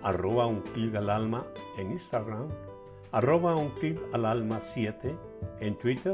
arroba 0.04 0.48
un 0.48 0.62
al 0.96 1.10
alma 1.10 1.46
en 1.78 1.92
Instagram, 1.92 2.48
arroba 3.12 3.56
un 3.56 3.70
clic 3.70 4.00
al 4.14 4.26
alma 4.26 4.60
7 4.60 5.16
en 5.60 5.76
Twitter 5.76 6.14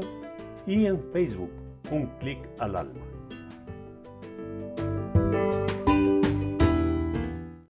y 0.66 0.86
en 0.86 1.00
Facebook, 1.12 1.50
un 1.90 2.06
clic 2.18 2.38
al 2.58 2.76
alma. 2.76 3.17